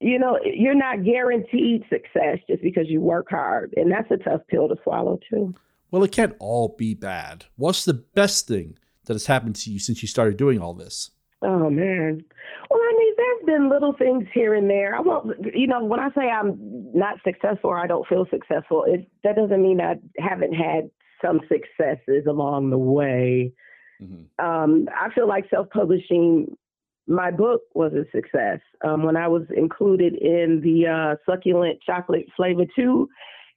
you 0.00 0.18
know, 0.18 0.38
you're 0.44 0.74
not 0.74 1.02
guaranteed 1.02 1.82
success 1.88 2.38
just 2.46 2.62
because 2.62 2.88
you 2.88 3.00
work 3.00 3.26
hard. 3.30 3.72
And 3.76 3.90
that's 3.90 4.10
a 4.10 4.18
tough 4.18 4.42
pill 4.48 4.68
to 4.68 4.76
swallow, 4.82 5.18
too. 5.30 5.54
Well, 5.90 6.04
it 6.04 6.12
can't 6.12 6.36
all 6.38 6.74
be 6.76 6.92
bad. 6.92 7.46
What's 7.56 7.86
the 7.86 7.94
best 7.94 8.46
thing 8.46 8.76
that 9.06 9.14
has 9.14 9.26
happened 9.26 9.56
to 9.56 9.70
you 9.70 9.78
since 9.78 10.02
you 10.02 10.08
started 10.08 10.36
doing 10.36 10.60
all 10.60 10.74
this? 10.74 11.10
Oh 11.40 11.70
man. 11.70 12.24
Well, 12.70 12.80
I 12.80 12.94
mean, 12.98 13.14
there's 13.16 13.46
been 13.46 13.70
little 13.70 13.92
things 13.92 14.24
here 14.32 14.54
and 14.54 14.68
there. 14.68 14.96
I 14.96 15.00
won't, 15.00 15.36
you 15.54 15.66
know, 15.66 15.84
when 15.84 16.00
I 16.00 16.08
say 16.10 16.28
I'm 16.28 16.56
not 16.94 17.18
successful 17.22 17.70
or 17.70 17.78
I 17.78 17.86
don't 17.86 18.06
feel 18.08 18.26
successful, 18.30 18.84
it 18.88 19.06
that 19.24 19.36
doesn't 19.36 19.62
mean 19.62 19.80
I 19.80 19.96
haven't 20.18 20.54
had 20.54 20.90
some 21.22 21.40
successes 21.48 22.24
along 22.28 22.70
the 22.70 22.78
way. 22.78 23.52
Mm-hmm. 24.02 24.44
Um, 24.44 24.88
I 24.94 25.12
feel 25.14 25.28
like 25.28 25.48
self-publishing 25.50 26.56
my 27.06 27.30
book 27.30 27.62
was 27.74 27.92
a 27.92 28.04
success. 28.16 28.60
Um, 28.84 29.02
when 29.02 29.16
I 29.16 29.28
was 29.28 29.42
included 29.54 30.14
in 30.14 30.60
the 30.62 30.86
uh, 30.86 31.16
succulent 31.30 31.78
chocolate 31.84 32.26
Flava 32.36 32.64
two 32.74 33.08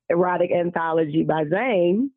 erotic 0.10 0.52
anthology 0.52 1.24
by 1.24 1.46
Zane, 1.50 2.12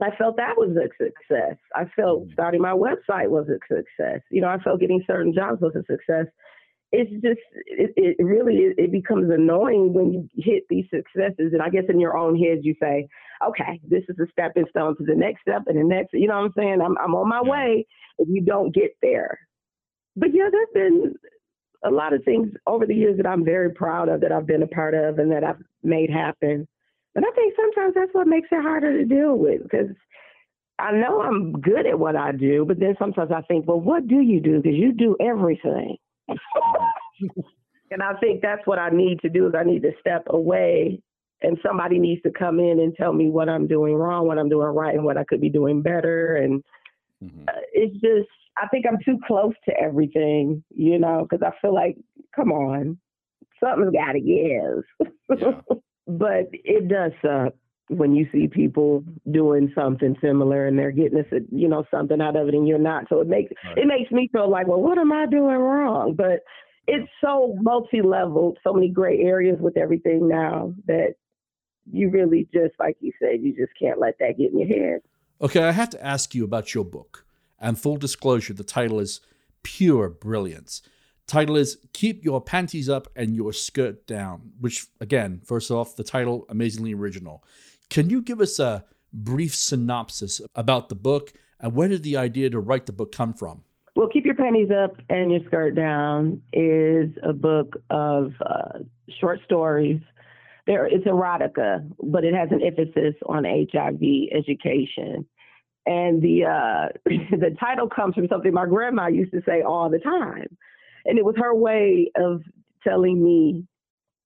I 0.00 0.14
felt 0.16 0.36
that 0.36 0.56
was 0.56 0.76
a 0.76 0.88
success. 1.02 1.56
I 1.74 1.84
felt 1.96 2.22
mm-hmm. 2.22 2.32
starting 2.32 2.62
my 2.62 2.72
website 2.72 3.28
was 3.28 3.48
a 3.48 3.58
success. 3.66 4.20
You 4.30 4.40
know, 4.40 4.48
I 4.48 4.58
felt 4.58 4.80
getting 4.80 5.02
certain 5.06 5.34
jobs 5.34 5.60
was 5.60 5.74
a 5.74 5.84
success. 5.90 6.26
It's 6.98 7.12
just, 7.22 7.40
it, 7.66 7.92
it 7.96 8.22
really, 8.22 8.72
it 8.76 8.90
becomes 8.90 9.30
annoying 9.30 9.92
when 9.92 10.12
you 10.12 10.28
hit 10.34 10.64
these 10.70 10.86
successes. 10.90 11.52
And 11.52 11.60
I 11.60 11.68
guess 11.68 11.84
in 11.88 12.00
your 12.00 12.16
own 12.16 12.38
head, 12.38 12.60
you 12.62 12.74
say, 12.80 13.08
okay, 13.46 13.80
this 13.86 14.02
is 14.08 14.16
a 14.18 14.30
stepping 14.32 14.66
stone 14.70 14.96
to 14.96 15.04
the 15.04 15.14
next 15.14 15.42
step 15.42 15.62
and 15.66 15.78
the 15.78 15.84
next, 15.84 16.14
you 16.14 16.26
know 16.26 16.36
what 16.36 16.46
I'm 16.46 16.52
saying? 16.56 16.80
I'm, 16.80 16.96
I'm 16.98 17.14
on 17.14 17.28
my 17.28 17.42
yeah. 17.44 17.50
way 17.50 17.86
if 18.18 18.28
you 18.30 18.42
don't 18.42 18.74
get 18.74 18.96
there. 19.02 19.38
But 20.16 20.30
yeah, 20.32 20.48
there's 20.50 20.68
been 20.72 21.14
a 21.84 21.90
lot 21.90 22.14
of 22.14 22.24
things 22.24 22.48
over 22.66 22.86
the 22.86 22.94
years 22.94 23.16
that 23.18 23.26
I'm 23.26 23.44
very 23.44 23.70
proud 23.70 24.08
of 24.08 24.20
that 24.22 24.32
I've 24.32 24.46
been 24.46 24.62
a 24.62 24.66
part 24.66 24.94
of 24.94 25.18
and 25.18 25.30
that 25.30 25.44
I've 25.44 25.62
made 25.82 26.10
happen. 26.10 26.66
And 27.14 27.24
I 27.24 27.30
think 27.34 27.54
sometimes 27.56 27.94
that's 27.94 28.14
what 28.14 28.26
makes 28.26 28.48
it 28.50 28.62
harder 28.62 28.98
to 28.98 29.04
deal 29.04 29.36
with 29.36 29.62
because 29.62 29.88
I 30.78 30.92
know 30.92 31.22
I'm 31.22 31.52
good 31.52 31.86
at 31.86 31.98
what 31.98 32.16
I 32.16 32.32
do, 32.32 32.64
but 32.66 32.78
then 32.78 32.94
sometimes 32.98 33.30
I 33.34 33.40
think, 33.42 33.66
well, 33.66 33.80
what 33.80 34.06
do 34.06 34.20
you 34.20 34.40
do? 34.40 34.60
Because 34.60 34.76
you 34.76 34.92
do 34.92 35.16
everything. 35.20 35.96
and 37.90 38.02
I 38.02 38.14
think 38.20 38.42
that's 38.42 38.66
what 38.66 38.78
I 38.78 38.90
need 38.90 39.20
to 39.20 39.28
do 39.28 39.46
is 39.46 39.54
I 39.56 39.64
need 39.64 39.82
to 39.82 39.92
step 40.00 40.24
away 40.28 41.00
and 41.42 41.58
somebody 41.64 41.98
needs 41.98 42.22
to 42.22 42.30
come 42.30 42.58
in 42.58 42.80
and 42.80 42.94
tell 42.94 43.12
me 43.12 43.28
what 43.28 43.48
I'm 43.48 43.66
doing 43.66 43.94
wrong, 43.94 44.26
what 44.26 44.38
I'm 44.38 44.48
doing 44.48 44.68
right, 44.68 44.94
and 44.94 45.04
what 45.04 45.18
I 45.18 45.24
could 45.24 45.40
be 45.40 45.50
doing 45.50 45.82
better. 45.82 46.36
And 46.36 46.62
mm-hmm. 47.22 47.44
Uh, 47.46 47.60
it's 47.72 47.94
just, 47.94 48.28
I 48.56 48.66
think 48.68 48.86
I'm 48.86 48.98
too 49.04 49.18
close 49.26 49.52
to 49.68 49.78
everything, 49.78 50.64
you 50.74 50.98
know, 50.98 51.26
because 51.28 51.46
I 51.46 51.52
feel 51.60 51.74
like, 51.74 51.96
come 52.34 52.52
on, 52.52 52.98
something's 53.62 53.92
got 53.92 54.12
to 54.12 54.20
give. 54.20 55.10
Yeah. 55.38 55.60
But 56.08 56.50
it 56.52 56.86
does 56.86 57.10
suck 57.20 57.52
when 57.88 58.14
you 58.14 58.28
see 58.32 58.46
people 58.46 59.02
doing 59.32 59.72
something 59.74 60.16
similar 60.20 60.66
and 60.66 60.78
they're 60.78 60.92
getting 60.92 61.18
this, 61.18 61.42
you 61.50 61.66
know, 61.66 61.84
something 61.90 62.20
out 62.20 62.36
of 62.36 62.46
it 62.46 62.54
and 62.54 62.66
you're 62.66 62.78
not. 62.78 63.06
So 63.08 63.20
it 63.20 63.26
makes 63.26 63.52
right. 63.64 63.76
it 63.76 63.86
makes 63.88 64.12
me 64.12 64.28
feel 64.32 64.48
like, 64.48 64.68
well, 64.68 64.80
what 64.80 64.98
am 64.98 65.12
I 65.12 65.26
doing 65.26 65.56
wrong? 65.56 66.14
But 66.14 66.44
it's 66.86 67.08
so 67.20 67.56
multi-leveled, 67.60 68.58
so 68.62 68.72
many 68.72 68.88
gray 68.88 69.20
areas 69.20 69.58
with 69.60 69.76
everything 69.76 70.28
now 70.28 70.74
that 70.86 71.14
you 71.90 72.10
really 72.10 72.48
just, 72.52 72.74
like 72.78 72.96
you 73.00 73.12
said, 73.20 73.40
you 73.42 73.54
just 73.54 73.72
can't 73.80 74.00
let 74.00 74.18
that 74.18 74.38
get 74.38 74.52
in 74.52 74.58
your 74.58 74.68
head. 74.68 75.00
Okay, 75.40 75.62
I 75.62 75.72
have 75.72 75.90
to 75.90 76.04
ask 76.04 76.34
you 76.34 76.44
about 76.44 76.74
your 76.74 76.84
book. 76.84 77.24
And 77.58 77.78
full 77.78 77.96
disclosure, 77.96 78.54
the 78.54 78.64
title 78.64 79.00
is 79.00 79.20
Pure 79.62 80.10
Brilliance. 80.10 80.82
Title 81.26 81.56
is 81.56 81.78
Keep 81.92 82.24
Your 82.24 82.40
Panties 82.40 82.88
Up 82.88 83.08
and 83.16 83.34
Your 83.34 83.52
Skirt 83.52 84.06
Down, 84.06 84.52
which, 84.60 84.86
again, 85.00 85.40
first 85.44 85.70
off, 85.70 85.96
the 85.96 86.04
title, 86.04 86.46
amazingly 86.48 86.94
original. 86.94 87.42
Can 87.90 88.10
you 88.10 88.22
give 88.22 88.40
us 88.40 88.58
a 88.58 88.84
brief 89.12 89.54
synopsis 89.54 90.40
about 90.54 90.88
the 90.88 90.94
book 90.94 91.32
and 91.58 91.74
where 91.74 91.88
did 91.88 92.02
the 92.02 92.16
idea 92.16 92.50
to 92.50 92.60
write 92.60 92.86
the 92.86 92.92
book 92.92 93.12
come 93.12 93.32
from? 93.32 93.62
Panties 94.36 94.70
Up 94.70 94.96
and 95.08 95.30
Your 95.30 95.40
Skirt 95.46 95.74
Down 95.74 96.42
is 96.52 97.10
a 97.22 97.32
book 97.32 97.76
of 97.90 98.32
uh, 98.44 98.80
short 99.20 99.40
stories. 99.44 100.00
There, 100.66 100.86
it's 100.86 101.06
erotica, 101.06 101.88
but 102.02 102.24
it 102.24 102.34
has 102.34 102.48
an 102.50 102.60
emphasis 102.62 103.14
on 103.26 103.44
HIV 103.44 104.00
education. 104.32 105.26
And 105.86 106.20
the 106.20 106.44
uh, 106.44 106.88
the 107.04 107.56
title 107.60 107.88
comes 107.88 108.14
from 108.14 108.28
something 108.28 108.52
my 108.52 108.66
grandma 108.66 109.06
used 109.06 109.32
to 109.32 109.42
say 109.46 109.62
all 109.62 109.88
the 109.88 110.00
time 110.00 110.56
and 111.06 111.18
it 111.18 111.24
was 111.24 111.36
her 111.38 111.54
way 111.54 112.10
of 112.16 112.42
telling 112.84 113.22
me 113.24 113.64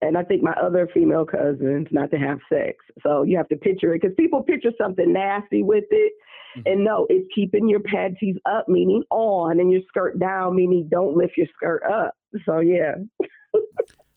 and 0.02 0.16
I 0.16 0.23
think 0.23 0.42
my 0.42 0.52
other 0.52 0.88
female 0.92 1.26
cousins 1.26 1.88
not 1.90 2.11
to 2.12 2.19
have 2.19 2.38
sex. 2.49 2.76
So 3.02 3.23
you 3.23 3.37
have 3.37 3.49
to 3.49 3.57
picture 3.57 3.95
it 3.95 4.00
because 4.00 4.14
people 4.16 4.42
picture 4.42 4.73
something 4.80 5.12
nasty 5.12 5.62
with 5.62 5.85
it. 5.90 6.12
Mm-hmm. 6.57 6.73
And 6.73 6.85
no, 6.85 7.07
it's 7.11 7.28
keeping 7.35 7.69
your 7.69 7.80
panties 7.80 8.37
up, 8.47 8.69
meaning 8.69 9.04
on, 9.11 9.61
and 9.61 9.71
your 9.71 9.83
skirt 9.88 10.19
down, 10.19 10.57
meaning 10.57 10.88
don't 10.90 11.16
lift 11.16 11.37
your 11.37 11.47
skirt 11.54 11.83
up. 11.85 12.14
So 12.47 12.61
yeah. 12.61 12.95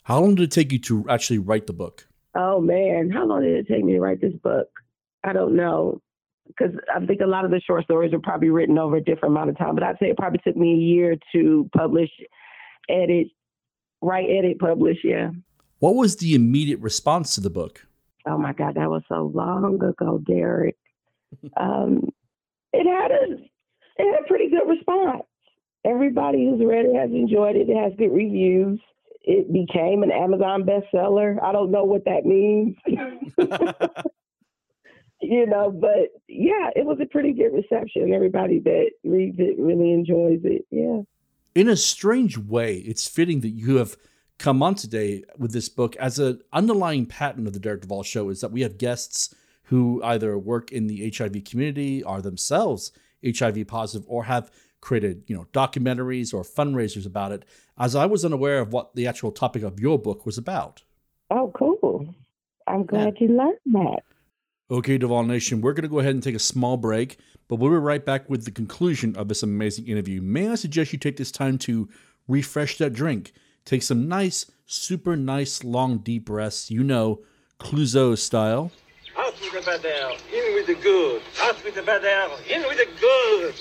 How 0.03 0.19
long 0.19 0.35
did 0.35 0.43
it 0.43 0.51
take 0.51 0.71
you 0.71 0.79
to 0.79 1.05
actually 1.09 1.39
write 1.39 1.67
the 1.67 1.73
book? 1.73 2.07
Oh 2.35 2.59
man, 2.59 3.09
how 3.09 3.25
long 3.25 3.43
did 3.43 3.55
it 3.55 3.67
take 3.67 3.85
me 3.85 3.93
to 3.93 3.99
write 3.99 4.19
this 4.19 4.33
book? 4.43 4.67
I 5.23 5.33
don't 5.33 5.55
know. 5.55 6.01
Because 6.47 6.75
I 6.93 7.05
think 7.05 7.21
a 7.21 7.27
lot 7.27 7.45
of 7.45 7.51
the 7.51 7.61
short 7.61 7.85
stories 7.85 8.13
are 8.13 8.19
probably 8.19 8.49
written 8.49 8.77
over 8.77 8.97
a 8.97 9.03
different 9.03 9.33
amount 9.33 9.49
of 9.49 9.57
time, 9.57 9.75
but 9.75 9.83
I'd 9.83 9.97
say 9.99 10.07
it 10.07 10.17
probably 10.17 10.39
took 10.43 10.57
me 10.57 10.73
a 10.73 10.77
year 10.77 11.15
to 11.33 11.69
publish 11.75 12.09
edit, 12.89 13.27
write, 14.01 14.27
edit, 14.29 14.59
publish. 14.59 14.97
Yeah. 15.03 15.29
What 15.83 15.95
was 15.95 16.15
the 16.15 16.33
immediate 16.33 16.79
response 16.79 17.35
to 17.35 17.41
the 17.41 17.49
book? 17.49 17.85
Oh 18.25 18.37
my 18.37 18.53
God, 18.53 18.75
that 18.75 18.89
was 18.89 19.03
so 19.09 19.29
long 19.35 19.83
ago, 19.83 20.17
Derek. 20.25 20.77
um, 21.57 22.07
it 22.71 22.87
had 22.87 23.11
a 23.11 23.33
it 23.97 24.13
had 24.13 24.23
a 24.23 24.27
pretty 24.29 24.49
good 24.49 24.65
response. 24.65 25.23
Everybody 25.83 26.45
who's 26.45 26.65
read 26.65 26.85
it 26.85 26.95
has 26.95 27.11
enjoyed 27.11 27.57
it. 27.57 27.69
It 27.69 27.75
has 27.75 27.91
good 27.97 28.13
reviews. 28.13 28.79
It 29.23 29.51
became 29.51 30.03
an 30.03 30.11
Amazon 30.13 30.63
bestseller. 30.63 31.43
I 31.43 31.51
don't 31.51 31.69
know 31.69 31.83
what 31.83 32.05
that 32.05 32.25
means. 32.25 32.77
you 35.21 35.45
know, 35.45 35.69
but 35.69 36.13
yeah, 36.29 36.69
it 36.77 36.85
was 36.85 36.99
a 37.01 37.07
pretty 37.07 37.33
good 37.33 37.51
reception. 37.51 38.13
Everybody 38.13 38.59
that 38.59 38.91
reads 39.03 39.35
it 39.37 39.59
really 39.59 39.91
enjoys 39.91 40.39
it. 40.45 40.65
Yeah 40.71 41.01
in 41.55 41.69
a 41.69 41.75
strange 41.75 42.37
way, 42.37 42.77
it's 42.77 43.07
fitting 43.07 43.41
that 43.41 43.49
you 43.49 43.75
have 43.75 43.95
come 44.39 44.61
on 44.63 44.75
today 44.75 45.23
with 45.37 45.51
this 45.51 45.69
book 45.69 45.95
as 45.97 46.19
an 46.19 46.41
underlying 46.51 47.05
pattern 47.05 47.47
of 47.47 47.53
the 47.53 47.59
Derek 47.59 47.81
Duval 47.81 48.03
show 48.03 48.29
is 48.29 48.41
that 48.41 48.51
we 48.51 48.61
have 48.61 48.77
guests 48.77 49.33
who 49.63 50.01
either 50.03 50.37
work 50.37 50.71
in 50.71 50.87
the 50.87 51.11
HIV 51.15 51.43
community, 51.45 52.03
are 52.03 52.21
themselves 52.21 52.91
HIV 53.25 53.67
positive, 53.67 54.05
or 54.09 54.25
have 54.25 54.51
created, 54.81 55.23
you 55.27 55.35
know, 55.35 55.47
documentaries 55.53 56.33
or 56.33 56.43
fundraisers 56.43 57.05
about 57.05 57.31
it. 57.31 57.45
As 57.77 57.95
I 57.95 58.05
was 58.05 58.25
unaware 58.25 58.59
of 58.59 58.73
what 58.73 58.93
the 58.95 59.07
actual 59.07 59.31
topic 59.31 59.63
of 59.63 59.79
your 59.79 59.97
book 59.97 60.25
was 60.25 60.37
about. 60.37 60.83
Oh, 61.31 61.51
cool. 61.55 62.13
I'm 62.67 62.85
glad 62.85 63.15
yeah. 63.19 63.27
you 63.27 63.37
learned 63.37 63.57
that. 63.65 64.03
Okay, 64.69 64.97
Duval 64.97 65.23
Nation, 65.23 65.61
we're 65.61 65.73
going 65.73 65.83
to 65.83 65.89
go 65.89 65.99
ahead 65.99 66.13
and 66.13 66.23
take 66.23 66.35
a 66.35 66.39
small 66.39 66.77
break, 66.77 67.17
but 67.47 67.57
we'll 67.57 67.71
be 67.71 67.77
right 67.77 68.03
back 68.03 68.29
with 68.29 68.45
the 68.45 68.51
conclusion 68.51 69.15
of 69.15 69.27
this 69.27 69.43
amazing 69.43 69.87
interview. 69.87 70.21
May 70.21 70.49
I 70.49 70.55
suggest 70.55 70.93
you 70.93 70.99
take 70.99 71.17
this 71.17 71.31
time 71.31 71.57
to 71.59 71.89
refresh 72.27 72.77
that 72.77 72.93
drink? 72.93 73.33
Take 73.65 73.83
some 73.83 74.07
nice, 74.07 74.49
super 74.65 75.15
nice, 75.15 75.63
long, 75.63 75.99
deep 75.99 76.25
breaths, 76.25 76.69
you 76.69 76.83
know, 76.83 77.21
Clouseau 77.59 78.17
style. 78.17 78.71
Out 79.17 79.33
with 79.39 79.53
the 79.53 79.61
bad 79.61 79.85
air, 79.85 80.09
in 80.33 80.55
with 80.55 80.67
the 80.67 80.75
good. 80.75 81.21
Out 81.41 81.63
with 81.63 81.75
the 81.75 81.83
bad 81.83 82.03
air, 82.03 82.27
in 82.49 82.61
with 82.63 82.77
the 82.77 82.87
good. 82.99 83.55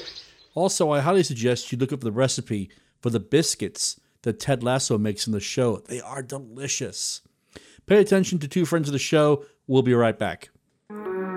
Also, 0.54 0.90
I 0.90 1.00
highly 1.00 1.22
suggest 1.22 1.72
you 1.72 1.78
look 1.78 1.92
up 1.92 2.00
the 2.00 2.12
recipe 2.12 2.70
for 3.00 3.10
the 3.10 3.20
biscuits 3.20 4.00
that 4.22 4.40
Ted 4.40 4.62
Lasso 4.62 4.98
makes 4.98 5.26
in 5.26 5.32
the 5.32 5.40
show. 5.40 5.78
They 5.78 6.00
are 6.00 6.22
delicious. 6.22 7.20
Pay 7.86 7.98
attention 7.98 8.38
to 8.40 8.48
two 8.48 8.64
friends 8.64 8.88
of 8.88 8.92
the 8.92 8.98
show. 8.98 9.44
We'll 9.66 9.82
be 9.82 9.94
right 9.94 10.18
back. 10.18 10.50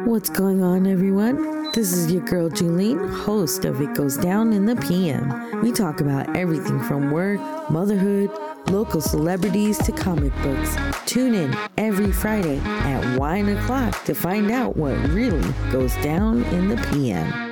What's 0.05 0.29
going 0.29 0.61
on, 0.61 0.85
everyone? 0.85 1.71
This 1.71 1.91
is 1.91 2.11
your 2.11 2.23
girl 2.23 2.49
Julene, 2.49 3.09
host 3.23 3.65
of 3.65 3.81
It 3.81 3.95
Goes 3.95 4.17
Down 4.17 4.53
in 4.53 4.65
the 4.65 4.75
PM. 4.75 5.61
We 5.61 5.71
talk 5.71 5.99
about 5.99 6.35
everything 6.37 6.79
from 6.83 7.11
work, 7.11 7.39
motherhood, 7.71 8.29
local 8.69 9.01
celebrities 9.01 9.77
to 9.79 9.91
comic 9.91 10.33
books. 10.41 10.75
Tune 11.05 11.33
in 11.33 11.55
every 11.77 12.11
Friday 12.11 12.59
at 12.59 13.17
1 13.17 13.49
o'clock 13.49 14.03
to 14.05 14.13
find 14.13 14.51
out 14.51 14.75
what 14.75 14.95
really 15.09 15.51
goes 15.71 15.93
down 15.97 16.43
in 16.45 16.67
the 16.67 16.77
PM. 16.91 17.45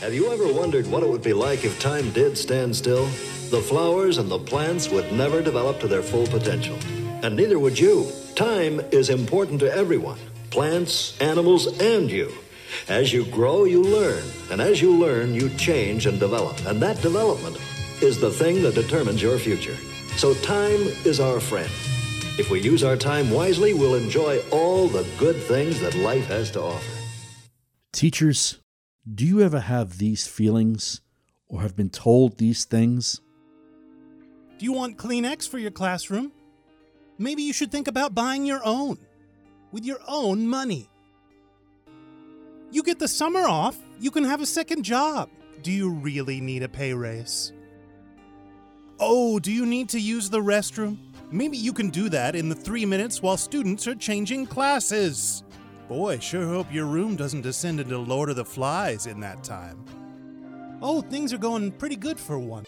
Have 0.00 0.14
you 0.14 0.32
ever 0.32 0.50
wondered 0.50 0.86
what 0.86 1.02
it 1.02 1.08
would 1.08 1.22
be 1.22 1.34
like 1.34 1.64
if 1.64 1.78
time 1.80 2.10
did 2.12 2.38
stand 2.38 2.74
still? 2.74 3.04
The 3.50 3.60
flowers 3.60 4.18
and 4.18 4.30
the 4.30 4.38
plants 4.38 4.88
would 4.88 5.12
never 5.12 5.42
develop 5.42 5.80
to 5.80 5.86
their 5.88 6.02
full 6.02 6.26
potential. 6.26 6.78
And 7.22 7.34
neither 7.34 7.58
would 7.58 7.78
you. 7.78 8.12
Time 8.36 8.80
is 8.92 9.10
important 9.10 9.60
to 9.60 9.72
everyone 9.72 10.18
plants, 10.50 11.20
animals, 11.20 11.66
and 11.80 12.10
you. 12.10 12.32
As 12.88 13.12
you 13.12 13.24
grow, 13.26 13.64
you 13.64 13.82
learn. 13.82 14.24
And 14.50 14.60
as 14.60 14.80
you 14.80 14.96
learn, 14.96 15.34
you 15.34 15.50
change 15.50 16.06
and 16.06 16.18
develop. 16.18 16.64
And 16.66 16.80
that 16.80 17.02
development 17.02 17.58
is 18.00 18.20
the 18.20 18.30
thing 18.30 18.62
that 18.62 18.74
determines 18.74 19.20
your 19.20 19.38
future. 19.38 19.76
So 20.16 20.34
time 20.34 20.80
is 21.04 21.20
our 21.20 21.38
friend. 21.38 21.70
If 22.38 22.50
we 22.50 22.60
use 22.60 22.84
our 22.84 22.96
time 22.96 23.30
wisely, 23.30 23.74
we'll 23.74 23.96
enjoy 23.96 24.40
all 24.50 24.88
the 24.88 25.06
good 25.18 25.36
things 25.36 25.80
that 25.80 25.94
life 25.96 26.26
has 26.28 26.50
to 26.52 26.62
offer. 26.62 26.92
Teachers, 27.92 28.60
do 29.12 29.26
you 29.26 29.42
ever 29.42 29.60
have 29.60 29.98
these 29.98 30.26
feelings 30.26 31.00
or 31.48 31.62
have 31.62 31.74
been 31.74 31.90
told 31.90 32.38
these 32.38 32.64
things? 32.64 33.20
Do 34.58 34.64
you 34.64 34.72
want 34.72 34.98
Kleenex 34.98 35.48
for 35.48 35.58
your 35.58 35.70
classroom? 35.70 36.32
Maybe 37.18 37.42
you 37.42 37.52
should 37.52 37.72
think 37.72 37.88
about 37.88 38.14
buying 38.14 38.46
your 38.46 38.60
own 38.64 38.98
with 39.72 39.84
your 39.84 39.98
own 40.06 40.46
money. 40.46 40.88
You 42.70 42.82
get 42.82 42.98
the 42.98 43.08
summer 43.08 43.40
off, 43.40 43.76
you 43.98 44.10
can 44.10 44.24
have 44.24 44.40
a 44.40 44.46
second 44.46 44.84
job. 44.84 45.28
Do 45.62 45.72
you 45.72 45.90
really 45.90 46.40
need 46.40 46.62
a 46.62 46.68
pay 46.68 46.94
raise? 46.94 47.52
Oh, 49.00 49.38
do 49.38 49.50
you 49.50 49.66
need 49.66 49.88
to 49.90 50.00
use 50.00 50.30
the 50.30 50.40
restroom? 50.40 50.98
Maybe 51.30 51.56
you 51.56 51.72
can 51.72 51.90
do 51.90 52.08
that 52.08 52.34
in 52.34 52.48
the 52.48 52.54
three 52.54 52.86
minutes 52.86 53.20
while 53.20 53.36
students 53.36 53.86
are 53.86 53.94
changing 53.94 54.46
classes. 54.46 55.42
Boy, 55.88 56.18
sure 56.18 56.46
hope 56.46 56.72
your 56.72 56.86
room 56.86 57.16
doesn't 57.16 57.42
descend 57.42 57.80
into 57.80 57.98
Lord 57.98 58.30
of 58.30 58.36
the 58.36 58.44
Flies 58.44 59.06
in 59.06 59.20
that 59.20 59.42
time. 59.42 59.84
Oh, 60.80 61.00
things 61.00 61.32
are 61.32 61.38
going 61.38 61.72
pretty 61.72 61.96
good 61.96 62.20
for 62.20 62.38
one. 62.38 62.64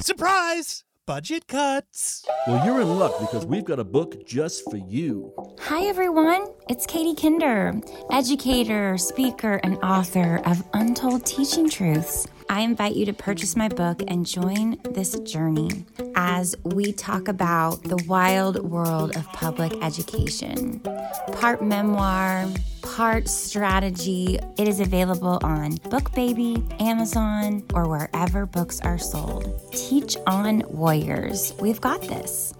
Surprise! 0.00 0.84
Budget 1.08 1.46
cuts! 1.46 2.26
Well, 2.46 2.66
you're 2.66 2.82
in 2.82 2.98
luck 2.98 3.18
because 3.18 3.46
we've 3.46 3.64
got 3.64 3.78
a 3.78 3.84
book 3.84 4.26
just 4.26 4.70
for 4.70 4.76
you. 4.76 5.32
Hi, 5.60 5.86
everyone. 5.86 6.48
It's 6.68 6.84
Katie 6.84 7.14
Kinder, 7.14 7.80
educator, 8.10 8.98
speaker, 8.98 9.54
and 9.64 9.78
author 9.78 10.42
of 10.44 10.62
Untold 10.74 11.24
Teaching 11.24 11.70
Truths. 11.70 12.26
I 12.50 12.60
invite 12.60 12.94
you 12.94 13.06
to 13.06 13.14
purchase 13.14 13.56
my 13.56 13.68
book 13.68 14.02
and 14.06 14.26
join 14.26 14.76
this 14.90 15.18
journey 15.20 15.86
as 16.14 16.54
we 16.64 16.92
talk 16.92 17.28
about 17.28 17.82
the 17.84 18.04
wild 18.06 18.62
world 18.62 19.16
of 19.16 19.24
public 19.32 19.72
education. 19.82 20.80
Part 21.32 21.62
memoir, 21.64 22.48
part 22.98 23.28
strategy. 23.28 24.40
It 24.58 24.66
is 24.66 24.80
available 24.80 25.38
on 25.44 25.74
BookBaby, 25.86 26.82
Amazon, 26.82 27.62
or 27.72 27.88
wherever 27.88 28.44
books 28.44 28.80
are 28.80 28.98
sold. 28.98 29.46
Teach 29.70 30.16
on 30.26 30.64
Warriors. 30.66 31.54
We've 31.60 31.80
got 31.80 32.00
this. 32.00 32.54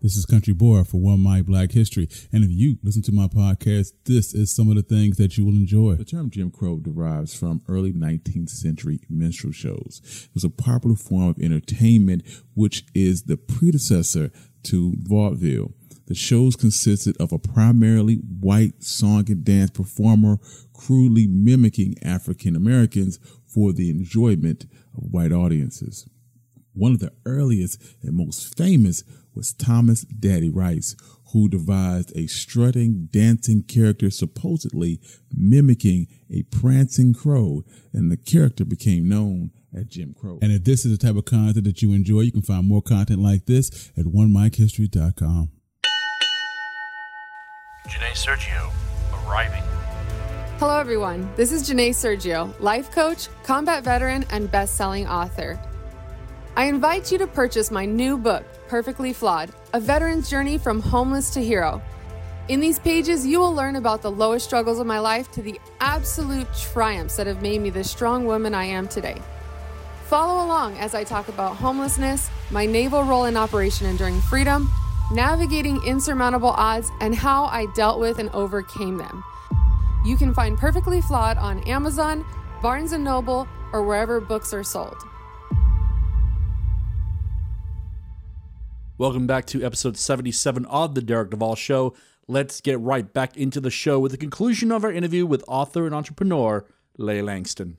This 0.00 0.16
is 0.16 0.24
Country 0.24 0.54
Boy 0.54 0.84
for 0.84 0.96
One 0.96 1.20
My 1.20 1.42
Black 1.42 1.72
History. 1.72 2.08
And 2.32 2.42
if 2.42 2.50
you 2.50 2.78
listen 2.82 3.02
to 3.02 3.12
my 3.12 3.26
podcast, 3.28 3.92
this 4.06 4.32
is 4.32 4.56
some 4.56 4.70
of 4.70 4.76
the 4.76 4.82
things 4.82 5.18
that 5.18 5.36
you 5.36 5.44
will 5.44 5.56
enjoy. 5.56 5.96
The 5.96 6.06
term 6.06 6.30
Jim 6.30 6.50
Crow 6.50 6.78
derives 6.78 7.38
from 7.38 7.60
early 7.68 7.92
19th 7.92 8.48
century 8.48 9.00
minstrel 9.10 9.52
shows. 9.52 10.00
It 10.24 10.30
was 10.32 10.42
a 10.42 10.48
popular 10.48 10.96
form 10.96 11.28
of 11.28 11.38
entertainment, 11.38 12.22
which 12.54 12.86
is 12.94 13.24
the 13.24 13.36
predecessor 13.36 14.30
to 14.62 14.94
vaudeville. 14.96 15.74
The 16.06 16.14
shows 16.14 16.56
consisted 16.56 17.16
of 17.20 17.32
a 17.32 17.38
primarily 17.38 18.16
white 18.16 18.82
song 18.82 19.24
and 19.28 19.44
dance 19.44 19.70
performer 19.70 20.38
crudely 20.72 21.26
mimicking 21.26 21.96
African 22.02 22.56
Americans 22.56 23.18
for 23.46 23.72
the 23.72 23.90
enjoyment 23.90 24.66
of 24.96 25.04
white 25.10 25.32
audiences. 25.32 26.08
One 26.74 26.92
of 26.92 27.00
the 27.00 27.12
earliest 27.26 27.80
and 28.02 28.16
most 28.16 28.56
famous 28.56 29.04
was 29.34 29.52
Thomas 29.52 30.02
Daddy 30.02 30.50
Rice, 30.50 30.96
who 31.32 31.48
devised 31.48 32.12
a 32.16 32.26
strutting, 32.26 33.08
dancing 33.10 33.62
character 33.62 34.10
supposedly 34.10 35.00
mimicking 35.34 36.06
a 36.30 36.42
prancing 36.44 37.14
crow, 37.14 37.64
and 37.92 38.10
the 38.10 38.16
character 38.16 38.64
became 38.64 39.08
known 39.08 39.50
as 39.74 39.86
Jim 39.86 40.14
Crow. 40.18 40.38
And 40.42 40.52
if 40.52 40.64
this 40.64 40.84
is 40.84 40.96
the 40.96 41.06
type 41.06 41.16
of 41.16 41.24
content 41.24 41.64
that 41.64 41.82
you 41.82 41.92
enjoy, 41.92 42.20
you 42.20 42.32
can 42.32 42.42
find 42.42 42.66
more 42.66 42.82
content 42.82 43.20
like 43.20 43.46
this 43.46 43.90
at 43.96 44.04
onemichistory.com. 44.04 45.50
Janae 47.88 48.12
Sergio, 48.12 48.70
arriving. 49.26 49.62
Hello, 50.58 50.78
everyone. 50.78 51.28
This 51.34 51.50
is 51.50 51.68
Janae 51.68 51.90
Sergio, 51.90 52.54
life 52.60 52.92
coach, 52.92 53.26
combat 53.42 53.82
veteran, 53.82 54.24
and 54.30 54.48
best 54.48 54.76
selling 54.76 55.08
author. 55.08 55.58
I 56.54 56.66
invite 56.66 57.10
you 57.10 57.18
to 57.18 57.26
purchase 57.26 57.72
my 57.72 57.84
new 57.84 58.16
book, 58.16 58.44
Perfectly 58.68 59.12
Flawed 59.12 59.50
A 59.72 59.80
Veteran's 59.80 60.30
Journey 60.30 60.58
from 60.58 60.80
Homeless 60.80 61.30
to 61.30 61.42
Hero. 61.42 61.82
In 62.46 62.60
these 62.60 62.78
pages, 62.78 63.26
you 63.26 63.40
will 63.40 63.52
learn 63.52 63.74
about 63.74 64.00
the 64.00 64.12
lowest 64.12 64.46
struggles 64.46 64.78
of 64.78 64.86
my 64.86 65.00
life 65.00 65.32
to 65.32 65.42
the 65.42 65.60
absolute 65.80 66.46
triumphs 66.54 67.16
that 67.16 67.26
have 67.26 67.42
made 67.42 67.60
me 67.60 67.70
the 67.70 67.82
strong 67.82 68.26
woman 68.26 68.54
I 68.54 68.66
am 68.66 68.86
today. 68.86 69.20
Follow 70.04 70.44
along 70.44 70.76
as 70.78 70.94
I 70.94 71.02
talk 71.02 71.26
about 71.26 71.56
homelessness, 71.56 72.30
my 72.52 72.64
naval 72.64 73.02
role 73.02 73.24
in 73.24 73.36
Operation 73.36 73.88
Enduring 73.88 74.20
Freedom, 74.20 74.70
navigating 75.12 75.82
insurmountable 75.84 76.50
odds, 76.50 76.90
and 77.00 77.14
how 77.14 77.44
I 77.44 77.66
dealt 77.74 78.00
with 78.00 78.18
and 78.18 78.30
overcame 78.30 78.96
them. 78.96 79.22
You 80.04 80.16
can 80.16 80.34
find 80.34 80.58
Perfectly 80.58 81.00
Flawed 81.00 81.38
on 81.38 81.62
Amazon, 81.68 82.24
Barnes 82.60 82.92
& 82.92 82.98
Noble, 82.98 83.46
or 83.72 83.84
wherever 83.84 84.20
books 84.20 84.52
are 84.52 84.64
sold. 84.64 84.96
Welcome 88.98 89.26
back 89.26 89.46
to 89.46 89.64
episode 89.64 89.96
77 89.96 90.64
of 90.66 90.94
the 90.94 91.02
Derek 91.02 91.30
Duval 91.30 91.56
Show. 91.56 91.94
Let's 92.28 92.60
get 92.60 92.78
right 92.78 93.12
back 93.12 93.36
into 93.36 93.60
the 93.60 93.70
show 93.70 93.98
with 93.98 94.12
the 94.12 94.18
conclusion 94.18 94.70
of 94.70 94.84
our 94.84 94.92
interview 94.92 95.26
with 95.26 95.44
author 95.48 95.86
and 95.86 95.94
entrepreneur 95.94 96.64
Leigh 96.98 97.22
Langston. 97.22 97.78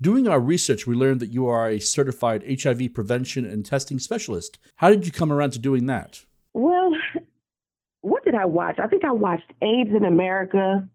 Doing 0.00 0.26
our 0.26 0.40
research, 0.40 0.86
we 0.86 0.96
learned 0.96 1.20
that 1.20 1.32
you 1.32 1.46
are 1.46 1.68
a 1.68 1.78
certified 1.78 2.44
HIV 2.62 2.92
prevention 2.92 3.46
and 3.46 3.64
testing 3.64 3.98
specialist. 3.98 4.58
How 4.76 4.90
did 4.90 5.06
you 5.06 5.12
come 5.12 5.32
around 5.32 5.52
to 5.52 5.58
doing 5.58 5.86
that? 5.86 6.24
Well, 6.54 6.92
what 8.00 8.24
did 8.24 8.34
I 8.34 8.46
watch? 8.46 8.78
I 8.82 8.86
think 8.86 9.04
I 9.04 9.12
watched 9.12 9.50
AIDS 9.62 9.90
in 9.94 10.04
America. 10.04 10.88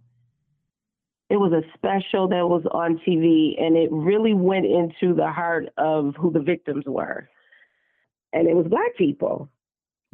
It 1.30 1.38
was 1.38 1.52
a 1.52 1.64
special 1.78 2.28
that 2.30 2.48
was 2.48 2.64
on 2.72 3.00
TV, 3.06 3.62
and 3.62 3.76
it 3.76 3.90
really 3.92 4.34
went 4.34 4.66
into 4.66 5.14
the 5.14 5.30
heart 5.30 5.68
of 5.78 6.16
who 6.18 6.32
the 6.32 6.40
victims 6.40 6.86
were. 6.86 7.30
And 8.32 8.48
it 8.48 8.56
was 8.56 8.68
Black 8.68 8.96
people. 8.98 9.50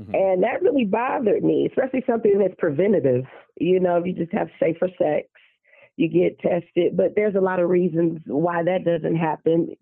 Mm-hmm. 0.01 0.15
And 0.15 0.43
that 0.43 0.63
really 0.63 0.85
bothered 0.85 1.43
me, 1.43 1.67
especially 1.69 2.03
something 2.07 2.39
that's 2.39 2.55
preventative. 2.57 3.25
You 3.59 3.79
know, 3.79 3.97
if 3.97 4.07
you 4.07 4.13
just 4.13 4.31
have 4.31 4.49
safer 4.59 4.89
sex, 4.97 5.27
you 5.97 6.09
get 6.09 6.39
tested. 6.39 6.97
But 6.97 7.13
there's 7.15 7.35
a 7.35 7.41
lot 7.41 7.59
of 7.59 7.69
reasons 7.69 8.21
why 8.25 8.63
that 8.63 8.85
doesn't 8.85 9.15
happen 9.15 9.75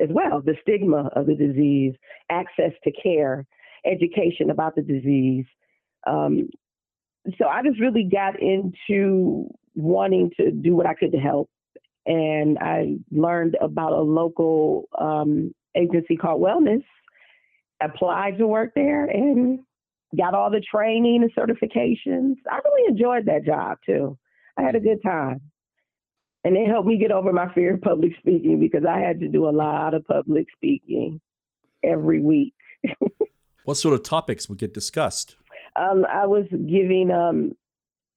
as 0.00 0.08
well 0.10 0.40
the 0.40 0.56
stigma 0.62 1.10
of 1.14 1.26
the 1.26 1.34
disease, 1.34 1.94
access 2.30 2.72
to 2.84 2.92
care, 2.92 3.46
education 3.84 4.50
about 4.50 4.74
the 4.74 4.82
disease. 4.82 5.46
Um, 6.06 6.48
so 7.38 7.46
I 7.46 7.62
just 7.62 7.80
really 7.80 8.04
got 8.04 8.40
into 8.40 9.48
wanting 9.74 10.30
to 10.38 10.50
do 10.50 10.74
what 10.74 10.86
I 10.86 10.94
could 10.94 11.12
to 11.12 11.18
help. 11.18 11.50
And 12.06 12.58
I 12.58 12.96
learned 13.10 13.56
about 13.60 13.92
a 13.92 14.00
local 14.00 14.88
um, 14.98 15.54
agency 15.76 16.16
called 16.16 16.42
Wellness, 16.42 16.84
applied 17.82 18.38
to 18.38 18.46
work 18.46 18.72
there, 18.74 19.04
and 19.04 19.60
got 20.16 20.34
all 20.34 20.50
the 20.50 20.60
training 20.60 21.22
and 21.22 21.34
certifications. 21.34 22.36
I 22.50 22.58
really 22.64 22.88
enjoyed 22.88 23.26
that 23.26 23.44
job 23.44 23.78
too. 23.84 24.18
I 24.56 24.62
had 24.62 24.74
a 24.74 24.80
good 24.80 25.02
time. 25.02 25.40
And 26.42 26.56
it 26.56 26.68
helped 26.68 26.88
me 26.88 26.96
get 26.96 27.12
over 27.12 27.32
my 27.32 27.52
fear 27.52 27.74
of 27.74 27.82
public 27.82 28.12
speaking 28.18 28.58
because 28.58 28.84
I 28.88 28.98
had 28.98 29.20
to 29.20 29.28
do 29.28 29.46
a 29.46 29.50
lot 29.50 29.92
of 29.92 30.06
public 30.06 30.46
speaking 30.56 31.20
every 31.84 32.20
week. 32.20 32.54
what 33.64 33.76
sort 33.76 33.94
of 33.94 34.02
topics 34.02 34.48
would 34.48 34.58
get 34.58 34.74
discussed? 34.74 35.36
Um, 35.76 36.04
I 36.10 36.26
was 36.26 36.46
giving 36.50 37.10
um, 37.10 37.52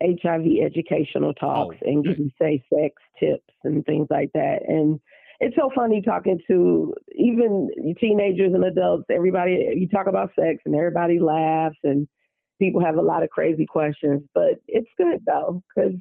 HIV 0.01 0.45
educational 0.65 1.33
talks 1.33 1.77
oh, 1.81 1.89
and 1.89 2.03
giving 2.03 2.31
safe 2.41 2.61
sex 2.73 2.95
tips 3.19 3.53
and 3.63 3.85
things 3.85 4.07
like 4.09 4.31
that. 4.33 4.59
And 4.67 4.99
it's 5.39 5.55
so 5.55 5.69
funny 5.75 6.01
talking 6.01 6.39
to 6.47 6.93
even 7.15 7.69
teenagers 7.99 8.53
and 8.53 8.63
adults. 8.65 9.05
Everybody, 9.09 9.73
you 9.75 9.87
talk 9.87 10.07
about 10.07 10.31
sex 10.39 10.59
and 10.65 10.75
everybody 10.75 11.19
laughs 11.19 11.77
and 11.83 12.07
people 12.59 12.83
have 12.83 12.95
a 12.95 13.01
lot 13.01 13.23
of 13.23 13.29
crazy 13.29 13.65
questions, 13.65 14.23
but 14.33 14.61
it's 14.67 14.89
good 14.97 15.21
though 15.25 15.61
because 15.75 15.93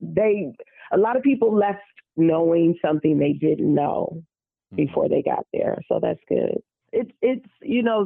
they 0.00 0.52
a 0.92 0.98
lot 0.98 1.16
of 1.16 1.22
people 1.22 1.54
left 1.54 1.80
knowing 2.16 2.74
something 2.84 3.18
they 3.18 3.32
didn't 3.32 3.74
know 3.74 4.22
mm-hmm. 4.72 4.76
before 4.76 5.08
they 5.08 5.22
got 5.22 5.46
there. 5.52 5.78
So 5.88 5.98
that's 6.00 6.20
good 6.28 6.58
it's 6.92 7.10
it's 7.20 7.46
you 7.62 7.82
know 7.82 8.04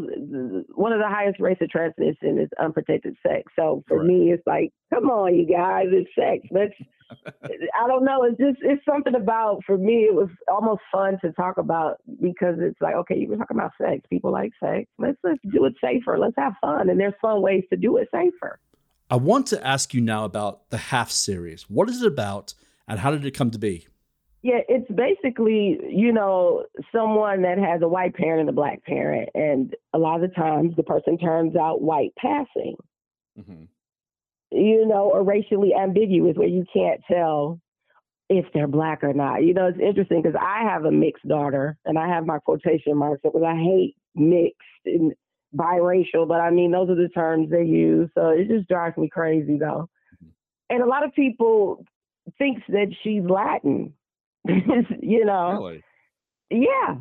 one 0.74 0.92
of 0.92 0.98
the 0.98 1.08
highest 1.08 1.40
rates 1.40 1.60
of 1.62 1.70
transmission 1.70 2.38
is 2.38 2.48
unprotected 2.60 3.16
sex. 3.26 3.52
So 3.56 3.84
for 3.88 4.02
me, 4.02 4.32
it's 4.32 4.46
like, 4.46 4.72
come 4.92 5.10
on, 5.10 5.34
you 5.34 5.46
guys, 5.46 5.86
it's 5.90 6.10
sex. 6.14 6.46
Let's. 6.50 6.74
I 7.44 7.86
don't 7.88 8.06
know. 8.06 8.24
It's 8.24 8.38
just 8.38 8.56
it's 8.62 8.82
something 8.86 9.14
about 9.14 9.62
for 9.66 9.76
me. 9.76 10.06
It 10.08 10.14
was 10.14 10.30
almost 10.50 10.80
fun 10.90 11.18
to 11.22 11.30
talk 11.32 11.58
about 11.58 11.98
because 12.22 12.56
it's 12.58 12.80
like, 12.80 12.94
okay, 12.94 13.18
you 13.18 13.28
were 13.28 13.36
talking 13.36 13.58
about 13.58 13.72
sex. 13.78 14.00
People 14.08 14.32
like 14.32 14.52
sex. 14.58 14.86
Let's 14.98 15.18
let's 15.22 15.40
do 15.52 15.66
it 15.66 15.74
safer. 15.78 16.18
Let's 16.18 16.36
have 16.38 16.54
fun, 16.62 16.88
and 16.88 16.98
there's 16.98 17.12
fun 17.20 17.42
ways 17.42 17.64
to 17.68 17.76
do 17.76 17.98
it 17.98 18.08
safer. 18.10 18.58
I 19.10 19.16
want 19.16 19.46
to 19.48 19.66
ask 19.66 19.92
you 19.92 20.00
now 20.00 20.24
about 20.24 20.70
the 20.70 20.78
Half 20.78 21.10
series. 21.10 21.68
What 21.68 21.90
is 21.90 22.00
it 22.00 22.08
about, 22.08 22.54
and 22.88 22.98
how 22.98 23.10
did 23.10 23.26
it 23.26 23.32
come 23.32 23.50
to 23.50 23.58
be? 23.58 23.86
Yeah, 24.42 24.58
it's 24.68 24.90
basically, 24.90 25.78
you 25.88 26.12
know, 26.12 26.64
someone 26.92 27.42
that 27.42 27.58
has 27.58 27.80
a 27.82 27.88
white 27.88 28.14
parent 28.14 28.40
and 28.40 28.48
a 28.48 28.52
black 28.52 28.84
parent. 28.84 29.28
And 29.34 29.74
a 29.92 29.98
lot 29.98 30.22
of 30.22 30.28
the 30.28 30.34
times 30.34 30.74
the 30.76 30.82
person 30.82 31.16
turns 31.16 31.56
out 31.56 31.80
white 31.82 32.12
passing, 32.16 32.76
Mm-hmm. 33.38 33.64
you 34.50 34.86
know, 34.86 35.10
or 35.10 35.22
racially 35.22 35.72
ambiguous 35.74 36.36
where 36.36 36.48
you 36.48 36.66
can't 36.70 37.00
tell 37.10 37.60
if 38.28 38.44
they're 38.52 38.66
black 38.68 39.02
or 39.02 39.14
not. 39.14 39.42
You 39.42 39.54
know, 39.54 39.66
it's 39.66 39.80
interesting 39.80 40.20
because 40.20 40.38
I 40.38 40.64
have 40.64 40.84
a 40.84 40.90
mixed 40.90 41.26
daughter 41.26 41.78
and 41.84 41.98
I 41.98 42.08
have 42.08 42.26
my 42.26 42.38
quotation 42.40 42.96
marks 42.96 43.22
because 43.22 43.42
I 43.42 43.54
hate 43.54 43.96
mixed 44.14 44.58
and 44.84 45.12
biracial, 45.56 46.26
but 46.26 46.40
I 46.40 46.50
mean, 46.50 46.72
those 46.72 46.90
are 46.90 46.94
the 46.94 47.08
terms 47.08 47.50
they 47.50 47.64
use. 47.64 48.10
So 48.14 48.30
it 48.30 48.48
just 48.48 48.68
drives 48.68 48.96
me 48.96 49.08
crazy 49.08 49.56
though. 49.56 49.88
And 50.68 50.82
a 50.82 50.86
lot 50.86 51.04
of 51.04 51.14
people 51.14 51.84
thinks 52.38 52.62
that 52.68 52.94
she's 53.02 53.22
Latin. 53.22 53.94
you 55.00 55.24
know, 55.24 55.52
Really? 55.52 55.82
yeah, 56.50 56.96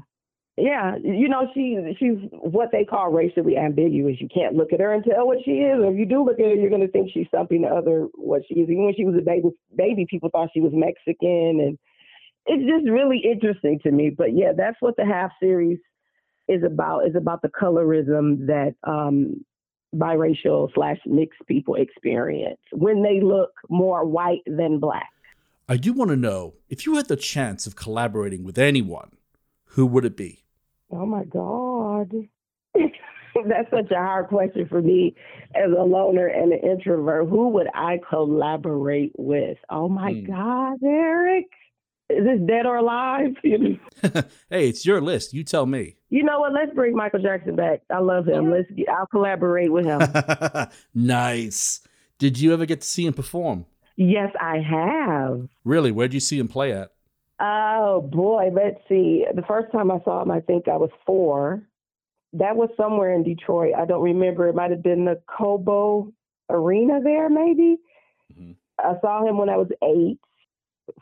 yeah. 0.58 0.96
You 1.04 1.28
know, 1.28 1.48
she 1.54 1.78
she's 2.00 2.18
what 2.32 2.70
they 2.72 2.86
call 2.86 3.12
racially 3.12 3.58
ambiguous. 3.58 4.18
You 4.20 4.28
can't 4.34 4.56
look 4.56 4.74
at 4.74 4.80
her 4.80 4.94
and 4.94 5.04
tell 5.04 5.26
what 5.26 5.40
she 5.44 5.52
is. 5.52 5.80
Or 5.80 5.92
if 5.92 5.98
you 5.98 6.06
do 6.06 6.24
look 6.24 6.40
at 6.40 6.46
her, 6.46 6.54
you're 6.54 6.70
going 6.70 6.82
to 6.86 6.92
think 6.92 7.12
she's 7.12 7.28
something 7.34 7.66
other 7.66 8.08
what 8.16 8.44
she 8.48 8.56
is. 8.56 8.70
Even 8.70 8.86
when 8.86 8.96
she 8.96 9.06
was 9.06 9.16
a 9.16 9.22
baby, 9.24 9.50
baby, 9.76 10.06
people 10.10 10.30
thought 10.30 10.50
she 10.54 10.62
was 10.62 10.72
Mexican, 10.74 11.60
and 11.62 11.80
it's 12.46 12.70
just 12.70 12.92
really 12.92 13.20
interesting 13.20 13.80
to 13.84 13.92
me. 13.92 14.10
But 14.16 14.36
yeah, 14.36 14.52
that's 14.56 14.78
what 14.82 14.96
the 14.98 15.06
half 15.06 15.32
series 15.42 15.80
is 16.48 16.64
about. 16.64 17.08
Is 17.08 17.16
about 17.16 17.42
the 17.42 17.50
colorism 17.50 18.46
that 18.48 18.76
um, 18.84 19.44
biracial 19.96 20.70
slash 20.74 20.98
mixed 21.06 21.42
people 21.48 21.76
experience 21.76 22.60
when 22.72 23.04
they 23.04 23.20
look 23.22 23.52
more 23.70 24.06
white 24.06 24.42
than 24.46 24.80
black. 24.80 25.10
I 25.72 25.78
do 25.78 25.94
want 25.94 26.10
to 26.12 26.18
know 26.18 26.56
if 26.68 26.86
you 26.86 26.96
had 26.98 27.08
the 27.08 27.16
chance 27.16 27.66
of 27.66 27.78
collaborating 27.78 28.44
with 28.44 28.58
anyone, 28.58 29.12
who 29.68 29.86
would 29.86 30.04
it 30.04 30.18
be? 30.18 30.44
Oh 30.92 31.06
my 31.06 31.24
God. 31.24 32.12
That's 32.76 33.70
such 33.72 33.90
a 33.90 33.96
hard 33.96 34.28
question 34.28 34.68
for 34.68 34.82
me 34.82 35.16
as 35.56 35.72
a 35.72 35.82
loner 35.84 36.28
and 36.28 36.52
an 36.52 36.60
introvert. 36.60 37.30
Who 37.30 37.48
would 37.52 37.68
I 37.74 38.00
collaborate 38.10 39.14
with? 39.18 39.58
Oh 39.70 39.88
my 39.88 40.12
Hmm. 40.12 40.26
God, 40.26 40.82
Derek. 40.82 41.46
Is 42.10 42.26
this 42.26 42.42
dead 42.46 42.66
or 42.66 42.76
alive? 42.76 43.36
Hey, 44.50 44.68
it's 44.68 44.86
your 44.86 45.00
list. 45.00 45.34
You 45.34 45.46
tell 45.46 45.66
me. 45.66 45.96
you 46.10 46.24
know 46.24 46.42
what? 46.42 46.52
Let's 46.52 46.74
bring 46.76 46.94
Michael 46.98 47.22
Jackson 47.22 47.56
back. 47.56 47.84
I 47.90 48.00
love 48.00 48.28
him. 48.28 48.52
Let's 48.52 48.70
get, 48.72 48.90
I'll 48.90 49.08
collaborate 49.08 49.72
with 49.72 49.86
him. 49.86 50.02
nice. 50.94 51.80
Did 52.18 52.38
you 52.38 52.52
ever 52.52 52.66
get 52.66 52.82
to 52.82 52.88
see 52.88 53.06
him 53.06 53.14
perform? 53.14 53.66
Yes, 54.02 54.32
I 54.40 54.58
have. 54.60 55.48
Really? 55.64 55.92
Where'd 55.92 56.14
you 56.14 56.20
see 56.20 56.40
him 56.40 56.48
play 56.48 56.74
at? 56.74 56.92
Oh 57.40 58.02
boy, 58.02 58.50
let's 58.54 58.80
see. 58.88 59.26
The 59.34 59.42
first 59.48 59.72
time 59.72 59.90
I 59.90 60.00
saw 60.04 60.22
him, 60.22 60.32
I 60.32 60.42
think 60.42 60.68
I 60.68 60.78
was 60.78 60.92
four. 61.06 61.64
That 62.34 62.56
was 62.56 62.70
somewhere 62.78 63.14
in 63.14 63.24
Detroit. 63.24 63.74
I 63.78 63.86
don't 63.86 64.04
remember. 64.04 64.48
It 64.48 64.56
might 64.56 64.72
have 64.72 64.84
been 64.84 65.06
the 65.06 65.22
Cobo 65.28 66.14
Arena 66.50 67.02
there, 67.04 67.30
maybe. 67.30 67.78
I 68.80 68.94
saw 69.02 69.26
him 69.26 69.38
when 69.38 69.50
I 69.50 69.58
was 69.58 69.70
eight 69.84 70.20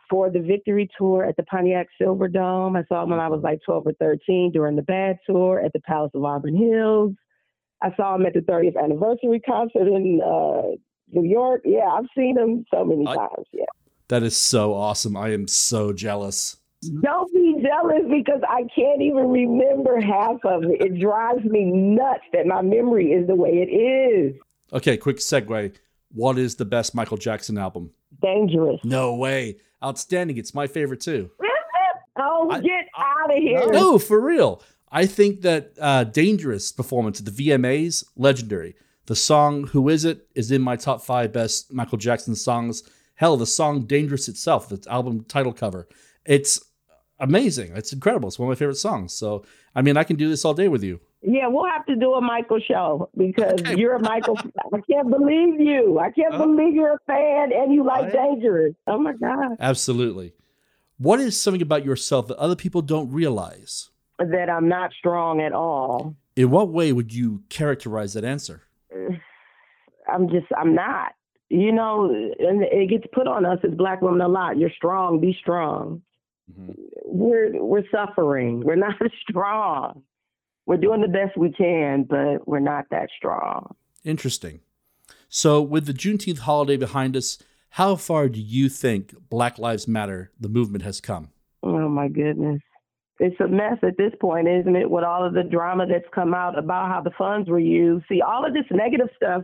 for 0.09 0.29
the 0.29 0.39
Victory 0.39 0.89
Tour 0.97 1.25
at 1.25 1.35
the 1.37 1.43
Pontiac 1.43 1.87
Silverdome. 2.01 2.77
I 2.77 2.85
saw 2.87 3.03
him 3.03 3.09
when 3.09 3.19
I 3.19 3.27
was 3.27 3.41
like 3.43 3.59
12 3.65 3.87
or 3.87 3.93
13 3.93 4.51
during 4.51 4.75
the 4.75 4.81
Bad 4.81 5.17
Tour 5.25 5.61
at 5.63 5.73
the 5.73 5.79
Palace 5.81 6.11
of 6.13 6.23
Auburn 6.23 6.55
Hills. 6.55 7.13
I 7.81 7.95
saw 7.95 8.15
him 8.15 8.25
at 8.25 8.33
the 8.33 8.41
30th 8.41 8.81
anniversary 8.81 9.39
concert 9.39 9.87
in 9.87 10.21
uh, 10.23 10.75
New 11.11 11.27
York. 11.27 11.61
Yeah, 11.65 11.87
I've 11.91 12.05
seen 12.17 12.37
him 12.37 12.65
so 12.73 12.83
many 12.85 13.07
I- 13.07 13.15
times. 13.15 13.47
Yeah. 13.51 13.65
That 14.09 14.23
is 14.23 14.35
so 14.35 14.73
awesome. 14.73 15.15
I 15.15 15.33
am 15.33 15.47
so 15.47 15.93
jealous. 15.93 16.57
Don't 17.01 17.31
be 17.33 17.61
jealous 17.61 18.03
because 18.09 18.41
I 18.47 18.61
can't 18.75 19.01
even 19.01 19.29
remember 19.29 19.99
half 19.99 20.37
of 20.45 20.63
it. 20.63 20.81
It 20.81 20.99
drives 20.99 21.43
me 21.43 21.65
nuts 21.65 22.23
that 22.33 22.47
my 22.47 22.61
memory 22.61 23.11
is 23.11 23.27
the 23.27 23.35
way 23.35 23.49
it 23.49 23.69
is. 23.71 24.35
Okay, 24.73 24.97
quick 24.97 25.17
segue. 25.17 25.75
What 26.13 26.39
is 26.39 26.55
the 26.55 26.65
best 26.65 26.95
Michael 26.95 27.17
Jackson 27.17 27.57
album? 27.57 27.91
Dangerous. 28.21 28.79
No 28.83 29.13
way. 29.15 29.57
Outstanding. 29.83 30.37
It's 30.37 30.53
my 30.55 30.67
favorite 30.67 31.01
too. 31.01 31.29
Oh, 32.21 32.49
get 32.61 32.87
out 32.97 33.31
of 33.31 33.37
here. 33.41 33.71
No, 33.71 33.97
for 33.97 34.19
real. 34.19 34.61
I 34.91 35.05
think 35.05 35.41
that 35.41 35.71
uh, 35.79 36.03
Dangerous 36.03 36.71
performance 36.71 37.19
at 37.19 37.25
the 37.25 37.31
VMAs, 37.31 38.03
legendary. 38.17 38.75
The 39.09 39.15
song 39.15 39.65
Who 39.69 39.89
Is 39.89 40.05
It 40.05 40.27
is 40.35 40.51
in 40.51 40.61
my 40.61 40.75
top 40.75 41.01
five 41.01 41.33
best 41.33 41.73
Michael 41.73 41.97
Jackson 41.97 42.35
songs. 42.35 42.83
Hell, 43.15 43.37
the 43.37 43.47
song 43.47 43.87
Dangerous 43.87 44.27
itself, 44.27 44.69
the 44.69 44.79
album 44.87 45.23
title 45.23 45.51
cover, 45.51 45.87
it's 46.25 46.63
amazing. 47.19 47.71
It's 47.75 47.91
incredible. 47.91 48.27
It's 48.27 48.37
one 48.37 48.47
of 48.47 48.55
my 48.55 48.59
favorite 48.59 48.75
songs. 48.75 49.11
So, 49.11 49.43
I 49.73 49.81
mean, 49.81 49.97
I 49.97 50.03
can 50.03 50.15
do 50.15 50.29
this 50.29 50.45
all 50.45 50.53
day 50.53 50.67
with 50.67 50.83
you. 50.83 50.99
Yeah, 51.23 51.47
we'll 51.47 51.65
have 51.65 51.87
to 51.87 51.95
do 51.95 52.13
a 52.13 52.21
Michael 52.21 52.59
show 52.59 53.09
because 53.17 53.59
you're 53.75 53.95
a 53.95 53.99
Michael. 53.99 54.37
I 54.73 54.79
can't 54.87 55.09
believe 55.09 55.59
you. 55.59 55.97
I 55.97 56.11
can't 56.11 56.37
believe 56.37 56.75
you're 56.75 56.93
a 56.93 56.99
fan 57.07 57.49
and 57.51 57.73
you 57.73 57.83
like 57.83 58.13
Dangerous. 58.13 58.75
Oh 58.85 58.99
my 58.99 59.13
God. 59.13 59.57
Absolutely. 59.59 60.35
What 60.99 61.19
is 61.19 61.41
something 61.41 61.63
about 61.63 61.83
yourself 61.83 62.27
that 62.27 62.37
other 62.37 62.55
people 62.55 62.83
don't 62.83 63.11
realize? 63.11 63.89
That 64.19 64.51
I'm 64.51 64.69
not 64.69 64.93
strong 64.93 65.41
at 65.41 65.51
all. 65.51 66.15
In 66.35 66.51
what 66.51 66.69
way 66.69 66.93
would 66.93 67.11
you 67.11 67.41
characterize 67.49 68.13
that 68.13 68.23
answer? 68.23 68.65
I'm 70.11 70.29
just, 70.29 70.47
I'm 70.57 70.75
not. 70.75 71.13
You 71.49 71.71
know, 71.71 72.05
and 72.05 72.63
it 72.63 72.89
gets 72.89 73.05
put 73.11 73.27
on 73.27 73.43
us 73.43 73.57
as 73.63 73.71
black 73.75 74.01
women 74.01 74.21
a 74.21 74.27
lot. 74.27 74.57
You're 74.59 74.71
strong, 74.75 75.19
be 75.19 75.35
strong. 75.39 76.03
Mm-hmm. 76.51 76.73
We're 77.05 77.63
we're 77.63 77.83
suffering. 77.91 78.61
We're 78.63 78.75
not 78.75 78.95
strong. 79.29 80.03
We're 80.67 80.77
doing 80.77 81.01
the 81.01 81.07
best 81.07 81.35
we 81.35 81.51
can, 81.51 82.03
but 82.03 82.47
we're 82.47 82.59
not 82.59 82.85
that 82.91 83.09
strong. 83.17 83.75
Interesting. 84.03 84.59
So, 85.27 85.61
with 85.61 85.87
the 85.87 85.93
Juneteenth 85.93 86.39
holiday 86.39 86.77
behind 86.77 87.17
us, 87.17 87.39
how 87.71 87.95
far 87.95 88.29
do 88.29 88.39
you 88.39 88.69
think 88.69 89.15
Black 89.29 89.57
Lives 89.57 89.87
Matter, 89.87 90.31
the 90.39 90.49
movement, 90.49 90.83
has 90.83 91.01
come? 91.01 91.29
Oh 91.63 91.89
my 91.89 92.07
goodness. 92.07 92.61
It's 93.19 93.39
a 93.39 93.47
mess 93.47 93.77
at 93.83 93.97
this 93.97 94.13
point, 94.21 94.47
isn't 94.47 94.75
it? 94.75 94.89
With 94.89 95.03
all 95.03 95.25
of 95.25 95.33
the 95.33 95.43
drama 95.43 95.85
that's 95.85 96.07
come 96.13 96.33
out 96.33 96.57
about 96.57 96.89
how 96.89 97.01
the 97.01 97.11
funds 97.17 97.49
were 97.49 97.59
used. 97.59 98.05
See, 98.07 98.21
all 98.21 98.45
of 98.45 98.53
this 98.53 98.65
negative 98.71 99.09
stuff 99.15 99.43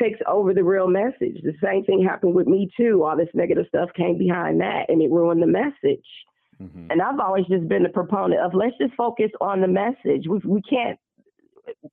takes 0.00 0.18
over 0.26 0.52
the 0.52 0.64
real 0.64 0.88
message. 0.88 1.40
The 1.42 1.54
same 1.62 1.84
thing 1.84 2.04
happened 2.04 2.34
with 2.34 2.46
me 2.46 2.70
too. 2.76 3.04
All 3.04 3.16
this 3.16 3.28
negative 3.34 3.66
stuff 3.68 3.90
came 3.96 4.18
behind 4.18 4.60
that 4.60 4.86
and 4.88 5.00
it 5.00 5.10
ruined 5.10 5.42
the 5.42 5.46
message. 5.46 6.06
Mm-hmm. 6.60 6.90
And 6.90 7.02
I've 7.02 7.20
always 7.20 7.46
just 7.46 7.68
been 7.68 7.86
a 7.86 7.90
proponent 7.90 8.40
of 8.40 8.54
let's 8.54 8.76
just 8.80 8.94
focus 8.94 9.30
on 9.40 9.60
the 9.60 9.68
message. 9.68 10.26
We 10.28 10.38
we 10.44 10.62
can't 10.62 10.98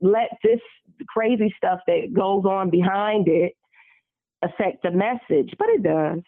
let 0.02 0.30
this 0.44 0.60
crazy 1.08 1.54
stuff 1.58 1.80
that 1.88 2.14
goes 2.14 2.46
on 2.46 2.70
behind 2.70 3.28
it 3.28 3.54
affect 4.44 4.84
the 4.84 4.92
message, 4.92 5.54
but 5.58 5.70
it 5.70 5.84
does. 5.84 6.20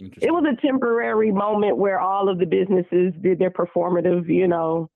It 0.00 0.30
was 0.30 0.44
a 0.44 0.60
temporary 0.64 1.32
moment 1.32 1.76
where 1.76 1.98
all 1.98 2.28
of 2.28 2.38
the 2.38 2.46
businesses 2.46 3.12
did 3.20 3.40
their 3.40 3.50
performative, 3.50 4.28
you 4.28 4.46
know, 4.46 4.88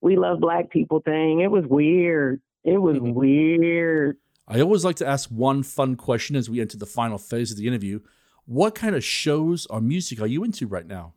we 0.00 0.16
love 0.16 0.40
black 0.40 0.70
people 0.70 1.00
thing. 1.00 1.40
It 1.40 1.50
was 1.50 1.64
weird. 1.66 2.40
It 2.64 2.78
was 2.78 2.96
mm-hmm. 2.96 3.12
weird. 3.12 4.16
I 4.50 4.60
always 4.60 4.84
like 4.84 4.96
to 4.96 5.06
ask 5.06 5.28
one 5.30 5.62
fun 5.62 5.94
question 5.94 6.34
as 6.34 6.50
we 6.50 6.60
enter 6.60 6.76
the 6.76 6.84
final 6.84 7.18
phase 7.18 7.52
of 7.52 7.56
the 7.56 7.68
interview. 7.68 8.00
What 8.46 8.74
kind 8.74 8.96
of 8.96 9.04
shows 9.04 9.64
or 9.66 9.80
music 9.80 10.20
are 10.20 10.26
you 10.26 10.42
into 10.42 10.66
right 10.66 10.86
now? 10.86 11.12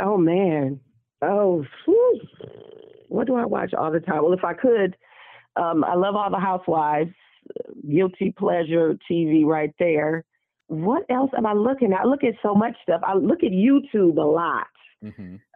Oh 0.00 0.16
man. 0.16 0.78
Oh, 1.20 1.64
whew. 1.84 2.20
what 3.08 3.26
do 3.26 3.34
I 3.34 3.44
watch 3.44 3.74
all 3.74 3.90
the 3.90 3.98
time? 3.98 4.22
Well, 4.22 4.34
if 4.34 4.44
I 4.44 4.54
could, 4.54 4.96
um, 5.56 5.82
I 5.82 5.94
love 5.94 6.14
all 6.14 6.30
the 6.30 6.38
Housewives. 6.38 7.10
Guilty 7.90 8.32
pleasure 8.38 8.96
TV 9.10 9.44
right 9.44 9.74
there. 9.80 10.24
What 10.68 11.04
else 11.10 11.30
am 11.36 11.44
I 11.44 11.54
looking 11.54 11.92
at? 11.92 12.02
I 12.02 12.04
look 12.04 12.22
at 12.22 12.34
so 12.40 12.54
much 12.54 12.76
stuff. 12.84 13.00
I 13.04 13.14
look 13.14 13.42
at 13.42 13.50
YouTube 13.50 14.16
a 14.16 14.20
lot. 14.20 14.66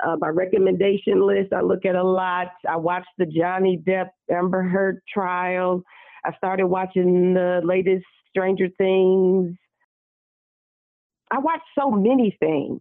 Uh, 0.05 0.17
my 0.19 0.29
recommendation 0.29 1.27
list, 1.27 1.53
I 1.53 1.61
look 1.61 1.85
at 1.85 1.95
a 1.95 2.03
lot. 2.03 2.49
I 2.69 2.77
watched 2.77 3.09
the 3.19 3.27
Johnny 3.27 3.83
Depp 3.87 4.11
Amber 4.31 4.63
Heard 4.63 5.01
trial. 5.13 5.83
I 6.25 6.35
started 6.37 6.67
watching 6.67 7.35
the 7.35 7.61
latest 7.65 8.05
Stranger 8.31 8.69
Things. 8.79 9.57
I 11.31 11.39
watched 11.39 11.65
so 11.79 11.91
many 11.91 12.37
things. 12.41 12.81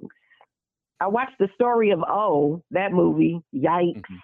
I 0.99 1.07
watched 1.07 1.37
the 1.39 1.47
story 1.55 1.91
of 1.91 1.99
O, 2.07 2.63
that 2.71 2.91
movie. 2.91 3.41
Yikes. 3.53 4.01
Mm-hmm. 4.01 4.15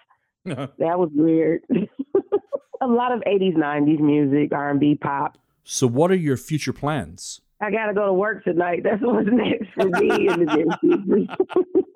That 0.78 0.96
was 0.96 1.10
weird. 1.12 1.62
a 2.80 2.86
lot 2.86 3.10
of 3.10 3.20
80s, 3.22 3.56
90s 3.56 3.98
music, 3.98 4.52
R&B, 4.52 4.94
pop. 4.94 5.38
So, 5.64 5.88
what 5.88 6.12
are 6.12 6.16
your 6.16 6.36
future 6.36 6.72
plans? 6.72 7.40
I 7.60 7.72
got 7.72 7.86
to 7.86 7.94
go 7.94 8.06
to 8.06 8.12
work 8.12 8.44
tonight. 8.44 8.82
That's 8.84 9.02
what's 9.02 9.28
next 9.28 9.72
for 9.74 9.86
me 9.86 10.28
in 10.28 10.44
the. 10.44 11.86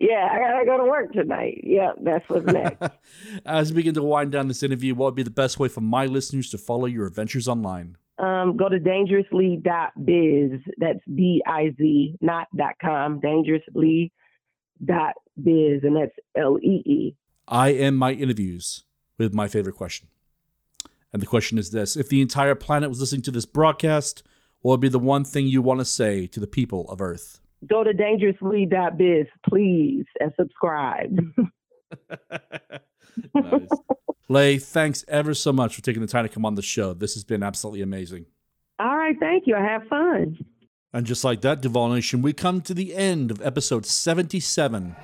yeah, 0.00 0.28
I 0.32 0.38
got 0.38 0.58
to 0.58 0.66
go 0.66 0.78
to 0.78 0.84
work 0.84 1.12
tonight. 1.12 1.60
Yeah, 1.62 1.92
that's 2.02 2.28
what's 2.28 2.46
next. 2.46 2.82
As 3.46 3.72
we 3.72 3.76
begin 3.76 3.94
to 3.94 4.02
wind 4.02 4.32
down 4.32 4.48
this 4.48 4.62
interview, 4.62 4.94
what 4.94 5.06
would 5.06 5.14
be 5.14 5.22
the 5.22 5.30
best 5.30 5.58
way 5.58 5.68
for 5.68 5.80
my 5.80 6.06
listeners 6.06 6.50
to 6.50 6.58
follow 6.58 6.86
your 6.86 7.06
adventures 7.06 7.46
online? 7.46 7.96
um, 8.20 8.56
go 8.56 8.68
to 8.68 8.78
DangerousLee.biz. 8.78 10.60
That's 10.78 11.00
B 11.14 11.42
I 11.46 11.74
Z, 11.76 12.16
not 12.20 12.48
dot 12.54 12.74
.com. 12.80 13.20
DangerousLee.biz, 13.20 14.10
and 15.82 15.96
that's 15.96 16.16
L 16.36 16.58
E 16.62 16.82
E. 16.86 17.16
I 17.48 17.72
end 17.72 17.98
my 17.98 18.12
interviews 18.12 18.84
with 19.18 19.34
my 19.34 19.48
favorite 19.48 19.74
question. 19.74 20.08
And 21.12 21.20
the 21.20 21.26
question 21.26 21.58
is 21.58 21.70
this 21.70 21.96
If 21.96 22.08
the 22.08 22.20
entire 22.20 22.54
planet 22.54 22.90
was 22.90 23.00
listening 23.00 23.22
to 23.22 23.30
this 23.30 23.46
broadcast, 23.46 24.22
what 24.60 24.72
would 24.72 24.80
be 24.80 24.88
the 24.88 24.98
one 24.98 25.24
thing 25.24 25.46
you 25.46 25.62
want 25.62 25.80
to 25.80 25.86
say 25.86 26.26
to 26.28 26.40
the 26.40 26.46
people 26.46 26.88
of 26.90 27.00
Earth? 27.00 27.40
Go 27.68 27.84
to 27.84 27.92
DangerousLee.biz, 27.92 29.26
please, 29.48 30.06
and 30.18 30.32
subscribe. 30.38 31.18
nice. 33.34 33.68
Lay, 34.28 34.58
thanks 34.58 35.04
ever 35.08 35.34
so 35.34 35.52
much 35.52 35.74
for 35.74 35.82
taking 35.82 36.00
the 36.00 36.08
time 36.08 36.24
to 36.24 36.28
come 36.28 36.46
on 36.46 36.54
the 36.54 36.62
show. 36.62 36.94
This 36.94 37.14
has 37.14 37.24
been 37.24 37.42
absolutely 37.42 37.82
amazing. 37.82 38.26
All 38.78 38.96
right, 38.96 39.16
thank 39.18 39.46
you. 39.46 39.56
I 39.56 39.62
have 39.62 39.82
fun. 39.88 40.38
And 40.92 41.04
just 41.04 41.22
like 41.22 41.42
that, 41.42 41.60
Duval 41.60 41.88
Nation, 41.90 42.22
we 42.22 42.32
come 42.32 42.60
to 42.62 42.72
the 42.72 42.94
end 42.94 43.30
of 43.30 43.44
episode 43.44 43.84
77. 43.84 44.96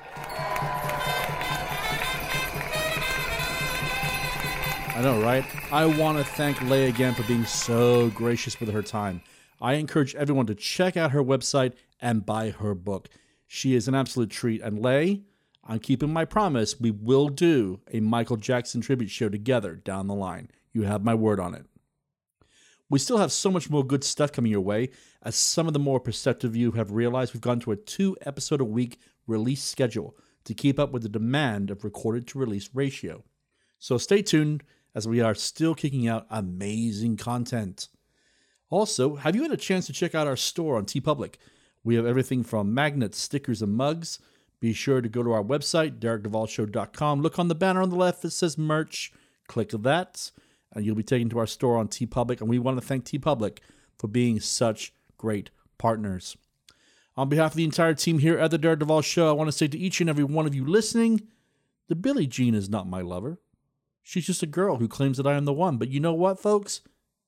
I 4.97 5.01
know, 5.01 5.21
right? 5.21 5.45
I 5.71 5.85
want 5.85 6.17
to 6.17 6.23
thank 6.23 6.59
Lay 6.63 6.89
again 6.89 7.13
for 7.13 7.23
being 7.23 7.45
so 7.45 8.09
gracious 8.09 8.59
with 8.59 8.69
her 8.69 8.81
time. 8.81 9.21
I 9.61 9.73
encourage 9.73 10.15
everyone 10.15 10.47
to 10.47 10.55
check 10.55 10.97
out 10.97 11.11
her 11.11 11.23
website 11.23 11.73
and 11.99 12.25
buy 12.25 12.51
her 12.51 12.75
book. 12.75 13.09
She 13.47 13.75
is 13.75 13.87
an 13.87 13.95
absolute 13.95 14.29
treat. 14.29 14.61
And 14.61 14.79
Lay, 14.79 15.23
I'm 15.63 15.79
keeping 15.79 16.11
my 16.11 16.25
promise. 16.25 16.79
We 16.79 16.91
will 16.91 17.29
do 17.29 17.81
a 17.91 17.99
Michael 17.99 18.37
Jackson 18.37 18.81
tribute 18.81 19.09
show 19.09 19.29
together 19.29 19.75
down 19.75 20.07
the 20.07 20.15
line. 20.15 20.49
You 20.73 20.83
have 20.83 21.03
my 21.03 21.15
word 21.15 21.39
on 21.39 21.53
it. 21.53 21.65
We 22.89 22.99
still 22.99 23.17
have 23.17 23.33
so 23.33 23.51
much 23.51 23.69
more 23.69 23.83
good 23.83 24.03
stuff 24.03 24.31
coming 24.31 24.51
your 24.51 24.61
way. 24.61 24.89
As 25.21 25.35
some 25.35 25.67
of 25.67 25.73
the 25.73 25.79
more 25.79 25.99
perceptive 25.99 26.51
of 26.51 26.55
you 26.55 26.71
have 26.71 26.91
realized, 26.91 27.33
we've 27.33 27.41
gone 27.41 27.59
to 27.61 27.71
a 27.71 27.75
two 27.75 28.15
episode 28.25 28.61
a 28.61 28.65
week 28.65 28.99
release 29.25 29.61
schedule 29.61 30.15
to 30.45 30.53
keep 30.53 30.79
up 30.79 30.93
with 30.93 31.03
the 31.03 31.09
demand 31.09 31.69
of 31.69 31.83
recorded 31.83 32.27
to 32.27 32.39
release 32.39 32.69
ratio. 32.73 33.25
So 33.79 33.97
stay 33.97 34.21
tuned 34.21 34.63
as 34.95 35.07
we 35.07 35.19
are 35.19 35.35
still 35.35 35.75
kicking 35.75 36.07
out 36.07 36.25
amazing 36.29 37.17
content. 37.17 37.89
Also, 38.69 39.15
have 39.15 39.35
you 39.35 39.43
had 39.43 39.51
a 39.51 39.57
chance 39.57 39.85
to 39.87 39.93
check 39.93 40.15
out 40.15 40.27
our 40.27 40.37
store 40.37 40.77
on 40.77 40.85
TeePublic? 40.85 41.35
We 41.87 41.95
have 41.95 42.05
everything 42.05 42.43
from 42.43 42.73
magnets, 42.73 43.17
stickers, 43.17 43.61
and 43.61 43.73
mugs. 43.73 44.19
Be 44.59 44.73
sure 44.73 44.99
to 44.99 45.07
go 45.07 45.23
to 45.23 45.31
our 45.31 45.41
website, 45.41 45.99
DerekDuvalShow.com. 45.99 47.21
Look 47.21 47.39
on 47.39 47.47
the 47.47 47.55
banner 47.55 47.81
on 47.81 47.89
the 47.89 47.95
left 47.95 48.23
that 48.23 48.31
says 48.31 48.57
merch. 48.57 49.13
Click 49.47 49.69
that, 49.69 50.31
and 50.73 50.85
you'll 50.85 50.97
be 50.97 51.03
taken 51.03 51.29
to 51.29 51.39
our 51.39 51.47
store 51.47 51.77
on 51.77 51.87
TeePublic. 51.87 52.41
And 52.41 52.49
we 52.49 52.59
want 52.59 52.77
to 52.77 52.85
thank 52.85 53.05
TeePublic 53.05 53.59
for 53.97 54.09
being 54.09 54.41
such 54.41 54.91
great 55.17 55.49
partners. 55.77 56.35
On 57.15 57.29
behalf 57.29 57.51
of 57.51 57.57
the 57.57 57.63
entire 57.63 57.93
team 57.93 58.19
here 58.19 58.37
at 58.37 58.51
the 58.51 58.57
Derek 58.57 58.79
Duval 58.79 59.01
Show, 59.01 59.29
I 59.29 59.31
want 59.31 59.47
to 59.47 59.57
say 59.57 59.69
to 59.69 59.77
each 59.77 60.01
and 60.01 60.09
every 60.09 60.25
one 60.25 60.45
of 60.45 60.53
you 60.53 60.65
listening, 60.65 61.21
the 61.87 61.95
Billie 61.95 62.27
Jean 62.27 62.53
is 62.53 62.67
not 62.67 62.85
my 62.85 62.99
lover. 62.99 63.39
She's 64.03 64.25
just 64.25 64.43
a 64.43 64.45
girl 64.45 64.75
who 64.75 64.89
claims 64.89 65.15
that 65.15 65.25
I 65.25 65.35
am 65.35 65.45
the 65.45 65.53
one. 65.53 65.77
But 65.77 65.87
you 65.87 66.01
know 66.01 66.13
what, 66.13 66.37
folks? 66.37 66.81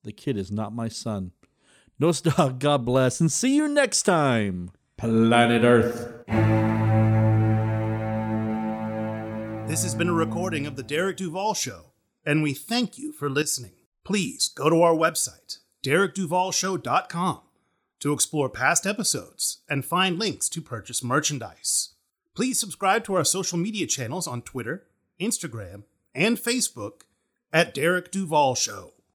The 0.04 0.12
kid 0.12 0.36
is 0.36 0.52
not 0.52 0.76
my 0.76 0.89
son. 0.89 1.32
No 1.99 2.13
star, 2.13 2.51
God 2.57 2.85
bless, 2.85 3.19
and 3.19 3.29
see 3.29 3.55
you 3.55 3.67
next 3.67 4.03
time, 4.03 4.71
Planet 4.97 5.63
Earth. 5.63 6.15
This 9.67 9.83
has 9.83 9.93
been 9.93 10.07
a 10.07 10.13
recording 10.13 10.65
of 10.65 10.77
The 10.77 10.83
Derek 10.83 11.17
Duval 11.17 11.53
Show, 11.53 11.91
and 12.25 12.41
we 12.41 12.53
thank 12.53 12.97
you 12.97 13.12
for 13.12 13.29
listening. 13.29 13.73
Please 14.05 14.47
go 14.47 14.69
to 14.69 14.81
our 14.81 14.95
website, 14.95 15.59
derekduvalshow.com, 15.83 17.41
to 17.99 18.13
explore 18.13 18.49
past 18.49 18.88
episodes 18.88 19.57
and 19.69 19.83
find 19.85 20.17
links 20.17 20.47
to 20.49 20.62
purchase 20.62 21.03
merchandise. 21.03 21.89
Please 22.33 22.57
subscribe 22.57 23.03
to 23.03 23.15
our 23.15 23.25
social 23.25 23.57
media 23.57 23.85
channels 23.85 24.25
on 24.25 24.41
Twitter, 24.41 24.88
Instagram, 25.19 25.83
and 26.15 26.38
Facebook 26.38 27.01
at 27.51 27.73
Derek 27.73 28.09
Duval 28.09 28.55
Show. 28.55 28.93